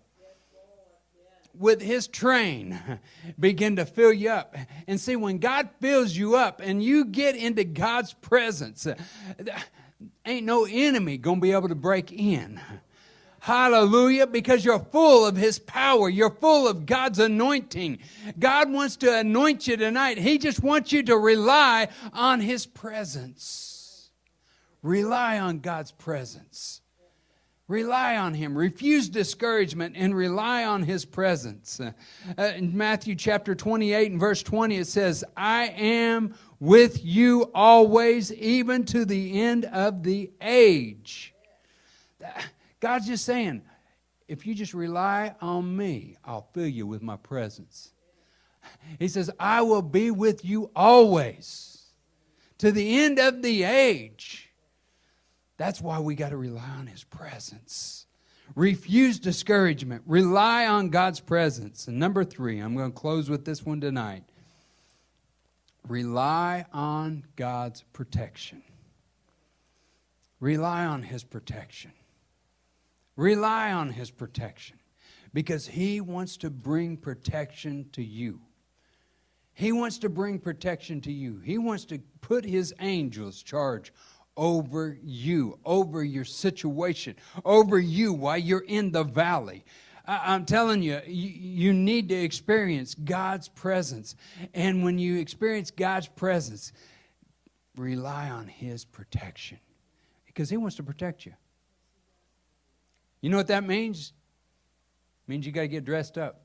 with 1.58 1.80
his 1.80 2.08
train 2.08 2.78
begin 3.40 3.76
to 3.76 3.86
fill 3.86 4.12
you 4.12 4.30
up. 4.30 4.54
And 4.86 5.00
see, 5.00 5.16
when 5.16 5.38
God 5.38 5.68
fills 5.80 6.16
you 6.16 6.36
up 6.36 6.60
and 6.62 6.82
you 6.82 7.04
get 7.04 7.36
into 7.36 7.64
God's 7.64 8.12
presence, 8.14 8.86
uh, 8.86 8.94
ain't 10.24 10.46
no 10.46 10.66
enemy 10.68 11.18
going 11.18 11.38
to 11.38 11.42
be 11.42 11.52
able 11.52 11.68
to 11.68 11.74
break 11.74 12.12
in. 12.12 12.60
Hallelujah, 13.46 14.26
because 14.26 14.64
you're 14.64 14.80
full 14.80 15.24
of 15.24 15.36
His 15.36 15.60
power. 15.60 16.08
You're 16.08 16.30
full 16.30 16.66
of 16.66 16.84
God's 16.84 17.20
anointing. 17.20 17.98
God 18.38 18.72
wants 18.72 18.96
to 18.96 19.18
anoint 19.18 19.68
you 19.68 19.76
tonight. 19.76 20.18
He 20.18 20.38
just 20.38 20.64
wants 20.64 20.90
you 20.90 21.04
to 21.04 21.16
rely 21.16 21.86
on 22.12 22.40
His 22.40 22.66
presence. 22.66 24.10
Rely 24.82 25.38
on 25.38 25.60
God's 25.60 25.92
presence. 25.92 26.80
Rely 27.68 28.16
on 28.16 28.34
Him. 28.34 28.56
Refuse 28.56 29.08
discouragement 29.08 29.96
and 29.96 30.14
rely 30.14 30.64
on 30.64 30.82
His 30.82 31.04
presence. 31.04 31.80
Uh, 31.80 32.42
in 32.42 32.76
Matthew 32.76 33.16
chapter 33.16 33.54
28 33.54 34.12
and 34.12 34.20
verse 34.20 34.42
20, 34.42 34.76
it 34.76 34.86
says, 34.86 35.24
I 35.36 35.66
am 35.76 36.34
with 36.60 37.04
you 37.04 37.50
always, 37.54 38.32
even 38.32 38.84
to 38.86 39.04
the 39.04 39.40
end 39.40 39.64
of 39.66 40.04
the 40.04 40.30
age. 40.40 41.34
God's 42.80 43.06
just 43.06 43.24
saying, 43.24 43.62
if 44.28 44.46
you 44.46 44.54
just 44.54 44.74
rely 44.74 45.34
on 45.40 45.76
me, 45.76 46.16
I'll 46.24 46.48
fill 46.52 46.66
you 46.66 46.86
with 46.86 47.02
my 47.02 47.16
presence. 47.16 47.92
He 48.98 49.08
says, 49.08 49.30
I 49.38 49.62
will 49.62 49.82
be 49.82 50.10
with 50.10 50.44
you 50.44 50.70
always 50.74 51.76
to 52.58 52.72
the 52.72 53.00
end 53.00 53.18
of 53.18 53.42
the 53.42 53.64
age. 53.64 54.45
That's 55.56 55.80
why 55.80 56.00
we 56.00 56.14
got 56.14 56.30
to 56.30 56.36
rely 56.36 56.68
on 56.78 56.86
his 56.86 57.04
presence. 57.04 58.06
Refuse 58.54 59.18
discouragement. 59.18 60.02
Rely 60.06 60.66
on 60.66 60.90
God's 60.90 61.20
presence. 61.20 61.88
And 61.88 61.98
number 61.98 62.24
three, 62.24 62.60
I'm 62.60 62.76
going 62.76 62.92
to 62.92 62.98
close 62.98 63.28
with 63.28 63.44
this 63.44 63.64
one 63.64 63.80
tonight. 63.80 64.24
Rely 65.88 66.66
on 66.72 67.24
God's 67.36 67.82
protection. 67.92 68.62
Rely 70.40 70.84
on 70.84 71.02
his 71.02 71.24
protection. 71.24 71.92
Rely 73.16 73.72
on 73.72 73.90
His 73.90 74.10
protection 74.10 74.78
because 75.32 75.66
He 75.66 76.00
wants 76.00 76.36
to 76.38 76.50
bring 76.50 76.96
protection 76.96 77.86
to 77.92 78.04
you. 78.04 78.40
He 79.54 79.72
wants 79.72 79.98
to 79.98 80.10
bring 80.10 80.38
protection 80.38 81.00
to 81.02 81.12
you. 81.12 81.40
He 81.42 81.56
wants 81.56 81.86
to 81.86 81.98
put 82.20 82.44
His 82.44 82.74
angels 82.78 83.42
charge 83.42 83.92
over 84.36 84.98
you, 85.02 85.58
over 85.64 86.04
your 86.04 86.24
situation, 86.24 87.16
over 87.44 87.78
you 87.78 88.12
while 88.12 88.38
you're 88.38 88.64
in 88.66 88.92
the 88.92 89.04
valley. 89.04 89.64
I'm 90.06 90.44
telling 90.44 90.82
you, 90.82 91.00
you 91.06 91.72
need 91.72 92.08
to 92.10 92.14
experience 92.14 92.94
God's 92.94 93.48
presence. 93.48 94.14
And 94.54 94.84
when 94.84 94.98
you 94.98 95.18
experience 95.18 95.70
God's 95.70 96.06
presence, 96.06 96.72
rely 97.76 98.30
on 98.30 98.46
His 98.46 98.84
protection 98.84 99.58
because 100.26 100.48
He 100.48 100.56
wants 100.56 100.76
to 100.76 100.84
protect 100.84 101.26
you. 101.26 101.34
You 103.20 103.30
know 103.30 103.36
what 103.36 103.48
that 103.48 103.64
means? 103.64 104.12
It 105.26 105.30
means 105.30 105.44
you 105.44 105.50
got 105.50 105.62
to 105.62 105.68
get 105.68 105.84
dressed 105.84 106.18
up. 106.18 106.42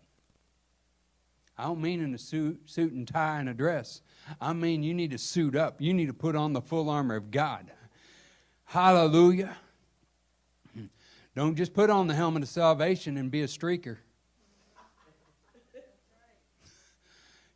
I 1.55 1.65
don't 1.65 1.81
mean 1.81 2.01
in 2.01 2.11
a 2.15 2.17
suit, 2.17 2.59
suit 2.65 2.91
and 2.93 3.07
tie 3.07 3.39
and 3.39 3.49
a 3.49 3.53
dress. 3.53 4.01
I 4.39 4.53
mean 4.53 4.81
you 4.81 4.95
need 4.95 5.11
to 5.11 5.19
suit 5.19 5.55
up. 5.55 5.79
You 5.79 5.93
need 5.93 6.07
to 6.07 6.13
put 6.13 6.35
on 6.35 6.53
the 6.53 6.61
full 6.61 6.89
armor 6.89 7.15
of 7.15 7.29
God. 7.29 7.71
Hallelujah. 8.71 9.57
Don't 11.35 11.57
just 11.57 11.73
put 11.73 11.89
on 11.89 12.07
the 12.07 12.13
helmet 12.13 12.43
of 12.43 12.47
salvation 12.47 13.17
and 13.17 13.29
be 13.29 13.41
a 13.41 13.47
streaker. 13.47 13.97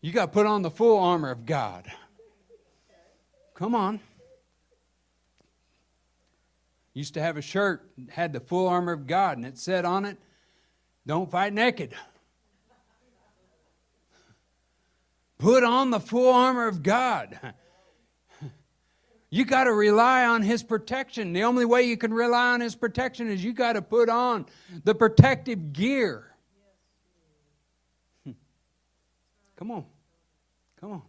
You 0.02 0.12
got 0.12 0.26
to 0.26 0.32
put 0.34 0.46
on 0.46 0.62
the 0.62 0.70
full 0.70 1.00
armor 1.00 1.32
of 1.32 1.46
God. 1.46 1.90
Come 3.54 3.74
on. 3.74 4.02
Used 6.94 7.14
to 7.14 7.22
have 7.22 7.38
a 7.38 7.42
shirt 7.42 7.90
had 8.10 8.34
the 8.34 8.42
full 8.42 8.68
armor 8.68 8.92
of 8.92 9.08
God, 9.08 9.38
and 9.38 9.46
it 9.46 9.58
said 9.58 9.86
on 9.86 10.04
it, 10.04 10.18
"Don't 11.08 11.32
fight 11.32 11.54
naked." 11.54 11.96
Put 15.38 15.64
on 15.64 15.92
the 15.92 16.02
full 16.02 16.34
armor 16.34 16.68
of 16.68 16.84
God. 16.84 17.54
You 19.30 19.46
got 19.46 19.66
to 19.66 19.74
rely 19.74 20.26
on 20.26 20.42
His 20.42 20.64
protection. 20.64 21.34
The 21.34 21.44
only 21.44 21.66
way 21.66 21.84
you 21.84 21.98
can 21.98 22.14
rely 22.14 22.54
on 22.54 22.62
His 22.62 22.76
protection 22.76 23.30
is 23.30 23.44
you 23.44 23.54
got 23.54 23.74
to 23.74 23.82
put 23.82 24.10
on 24.10 24.46
the 24.84 24.96
protective 24.96 25.74
gear. 25.74 26.36
Hmm. 28.24 28.32
Come 29.56 29.72
on. 29.72 29.86
Come 30.80 30.92
on. 30.92 31.02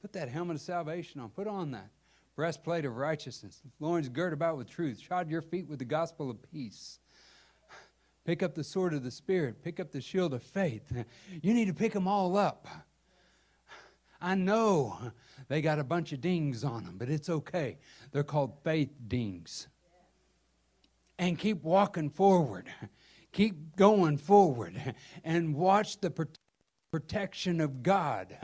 Put 0.00 0.12
that 0.14 0.28
helmet 0.28 0.56
of 0.56 0.62
salvation 0.62 1.20
on. 1.20 1.30
Put 1.30 1.46
on 1.46 1.70
that 1.72 1.90
breastplate 2.36 2.84
of 2.84 2.96
righteousness, 2.96 3.60
loins 3.78 4.08
girt 4.08 4.32
about 4.32 4.56
with 4.56 4.68
truth, 4.68 4.98
shod 4.98 5.30
your 5.30 5.42
feet 5.42 5.68
with 5.68 5.78
the 5.78 5.84
gospel 5.84 6.30
of 6.30 6.38
peace. 6.50 6.98
Pick 8.24 8.42
up 8.42 8.54
the 8.54 8.64
sword 8.64 8.94
of 8.94 9.02
the 9.02 9.10
Spirit, 9.10 9.62
pick 9.62 9.80
up 9.80 9.90
the 9.90 10.00
shield 10.00 10.32
of 10.32 10.42
faith. 10.42 10.92
You 11.42 11.54
need 11.54 11.66
to 11.66 11.74
pick 11.74 11.92
them 11.92 12.06
all 12.06 12.36
up. 12.36 12.68
I 14.22 14.36
know 14.36 14.96
they 15.48 15.60
got 15.60 15.80
a 15.80 15.84
bunch 15.84 16.12
of 16.12 16.20
dings 16.20 16.62
on 16.62 16.84
them, 16.84 16.96
but 16.96 17.08
it's 17.08 17.28
okay. 17.28 17.78
They're 18.12 18.22
called 18.22 18.54
faith 18.62 18.90
dings. 19.08 19.66
And 21.18 21.38
keep 21.38 21.62
walking 21.62 22.08
forward. 22.08 22.68
Keep 23.32 23.76
going 23.76 24.18
forward 24.18 24.94
and 25.24 25.54
watch 25.54 26.00
the 26.00 26.12
protection 26.90 27.62
of 27.62 27.82
God 27.82 28.36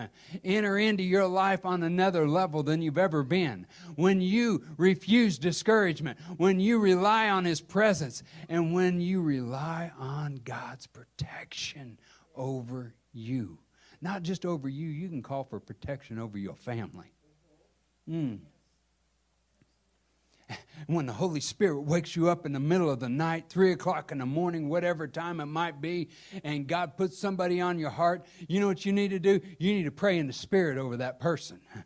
enter 0.42 0.78
into 0.78 1.02
your 1.02 1.26
life 1.26 1.66
on 1.66 1.82
another 1.82 2.26
level 2.26 2.62
than 2.62 2.80
you've 2.80 2.96
ever 2.96 3.22
been. 3.22 3.66
When 3.96 4.22
you 4.22 4.64
refuse 4.78 5.38
discouragement, 5.38 6.18
when 6.38 6.58
you 6.58 6.78
rely 6.78 7.28
on 7.28 7.44
His 7.44 7.60
presence, 7.60 8.22
and 8.48 8.72
when 8.72 9.00
you 9.00 9.20
rely 9.20 9.92
on 9.98 10.40
God's 10.42 10.86
protection 10.86 11.98
over 12.34 12.94
you. 13.12 13.58
Not 14.00 14.22
just 14.22 14.46
over 14.46 14.68
you, 14.68 14.88
you 14.88 15.08
can 15.08 15.22
call 15.22 15.44
for 15.44 15.58
protection 15.58 16.18
over 16.18 16.38
your 16.38 16.54
family. 16.54 17.12
Mm. 18.08 18.38
when 20.87 21.06
the 21.06 21.12
Holy 21.12 21.40
Spirit 21.40 21.80
wakes 21.82 22.14
you 22.16 22.28
up 22.28 22.46
in 22.46 22.52
the 22.52 22.61
middle 22.61 22.90
of 22.90 23.00
the 23.00 23.08
night, 23.08 23.46
three 23.48 23.72
o'clock 23.72 24.12
in 24.12 24.18
the 24.18 24.26
morning, 24.26 24.68
whatever 24.68 25.06
time 25.06 25.40
it 25.40 25.46
might 25.46 25.80
be, 25.80 26.08
and 26.44 26.66
God 26.66 26.96
puts 26.96 27.18
somebody 27.18 27.61
on 27.61 27.78
your 27.78 27.90
heart, 27.90 28.26
you 28.48 28.61
know 28.61 28.66
what 28.66 28.87
you 28.87 28.92
need 28.92 29.11
to 29.11 29.18
do? 29.18 29.40
You 29.58 29.72
need 29.74 29.84
to 29.84 29.90
pray 29.90 30.18
in 30.18 30.26
the 30.26 30.32
Spirit 30.32 30.78
over 30.78 30.98
that 30.98 31.20
person. 31.20 31.61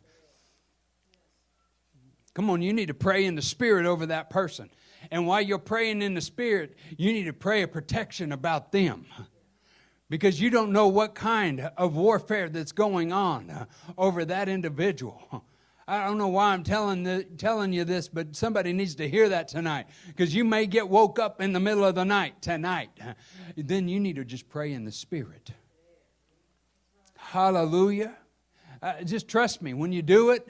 Come 2.33 2.49
on, 2.49 2.61
you 2.61 2.73
need 2.73 2.87
to 2.87 2.93
pray 2.93 3.25
in 3.25 3.35
the 3.35 3.41
Spirit 3.41 3.85
over 3.85 4.07
that 4.07 4.29
person. 4.29 4.69
And 5.11 5.27
while 5.27 5.41
you're 5.41 5.59
praying 5.59 6.01
in 6.01 6.13
the 6.13 6.21
Spirit, 6.21 6.77
you 6.97 7.11
need 7.11 7.25
to 7.25 7.33
pray 7.33 7.63
a 7.63 7.67
protection 7.67 8.31
about 8.31 8.71
them 8.71 9.05
because 10.13 10.39
you 10.39 10.51
don't 10.51 10.71
know 10.71 10.89
what 10.89 11.15
kind 11.15 11.71
of 11.75 11.95
warfare 11.95 12.47
that's 12.47 12.71
going 12.71 13.11
on 13.11 13.65
over 13.97 14.23
that 14.23 14.47
individual. 14.47 15.43
I 15.87 16.05
don't 16.05 16.19
know 16.19 16.27
why 16.27 16.53
I'm 16.53 16.61
telling, 16.61 17.01
the, 17.01 17.23
telling 17.39 17.73
you 17.73 17.83
this, 17.83 18.09
but 18.09 18.35
somebody 18.35 18.73
needs 18.73 18.93
to 18.97 19.09
hear 19.09 19.29
that 19.29 19.47
tonight 19.47 19.87
because 20.05 20.35
you 20.35 20.43
may 20.43 20.67
get 20.67 20.87
woke 20.87 21.17
up 21.17 21.41
in 21.41 21.51
the 21.51 21.59
middle 21.59 21.83
of 21.83 21.95
the 21.95 22.03
night 22.03 22.43
tonight. 22.43 22.91
Then 23.57 23.87
you 23.87 23.99
need 23.99 24.17
to 24.17 24.23
just 24.23 24.47
pray 24.49 24.73
in 24.73 24.85
the 24.85 24.91
Spirit. 24.91 25.49
Hallelujah. 27.17 28.15
Uh, 28.83 29.01
just 29.01 29.27
trust 29.27 29.63
me, 29.63 29.73
when 29.73 29.91
you 29.91 30.03
do 30.03 30.29
it, 30.29 30.47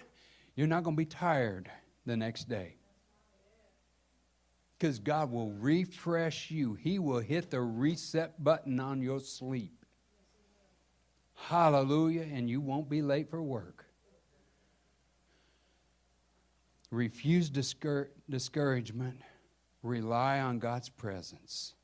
you're 0.58 0.68
not 0.68 0.84
going 0.84 0.98
to 0.98 1.02
be 1.02 1.06
tired 1.06 1.72
the 2.06 2.18
next 2.18 2.50
day. 2.50 2.76
Because 4.84 5.00
God 5.00 5.32
will 5.32 5.50
refresh 5.50 6.52
you, 6.52 6.74
He 6.74 7.00
will 7.00 7.22
hit 7.22 7.50
the 7.50 7.62
reset 7.62 8.44
button 8.44 8.82
on 8.82 9.02
your 9.02 9.22
sleep. 9.22 9.86
Hallelujah. 11.36 12.24
And 12.30 12.50
you 12.50 12.60
won't 12.60 12.90
be 12.90 13.02
late 13.02 13.30
for 13.30 13.42
work. 13.42 13.86
Refuse 16.92 17.50
discour- 17.50 18.10
discouragement. 18.30 19.22
Rely 19.84 20.42
on 20.42 20.60
God's 20.60 20.90
presence. 20.90 21.76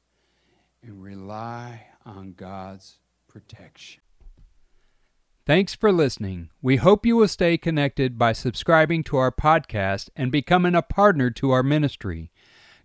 And 0.84 1.02
rely 1.02 1.88
on 2.06 2.34
God's 2.34 2.98
protection. 3.30 4.02
Thanks 5.46 5.74
for 5.74 5.92
listening. 5.92 6.50
We 6.62 6.76
hope 6.76 7.06
you 7.06 7.16
will 7.16 7.28
stay 7.28 7.58
connected 7.58 8.20
by 8.20 8.34
subscribing 8.34 9.04
to 9.06 9.18
our 9.18 9.32
podcast 9.32 10.10
and 10.16 10.32
becoming 10.32 10.76
a 10.76 10.82
partner 10.82 11.32
to 11.32 11.50
our 11.52 11.64
ministry. 11.64 12.30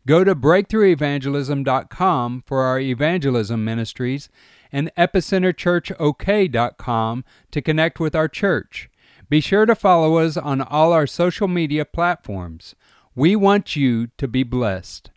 Go 0.07 0.23
to 0.23 0.35
breakthroughevangelism.com 0.35 2.45
for 2.47 2.63
our 2.63 2.79
evangelism 2.79 3.65
ministries 3.65 4.29
and 4.71 4.93
epicenterchurchok.com 4.99 7.25
to 7.51 7.63
connect 7.63 7.99
with 7.99 8.15
our 8.15 8.29
church. 8.29 8.91
Be 9.31 9.41
sure 9.41 9.65
to 9.65 9.75
follow 9.75 10.19
us 10.19 10.37
on 10.37 10.61
all 10.61 10.93
our 10.93 11.07
social 11.07 11.49
media 11.49 11.87
platforms. 11.87 12.75
We 13.15 13.35
want 13.35 13.77
you 13.77 14.09
to 14.19 14.29
be 14.29 14.43
blessed. 14.43 15.11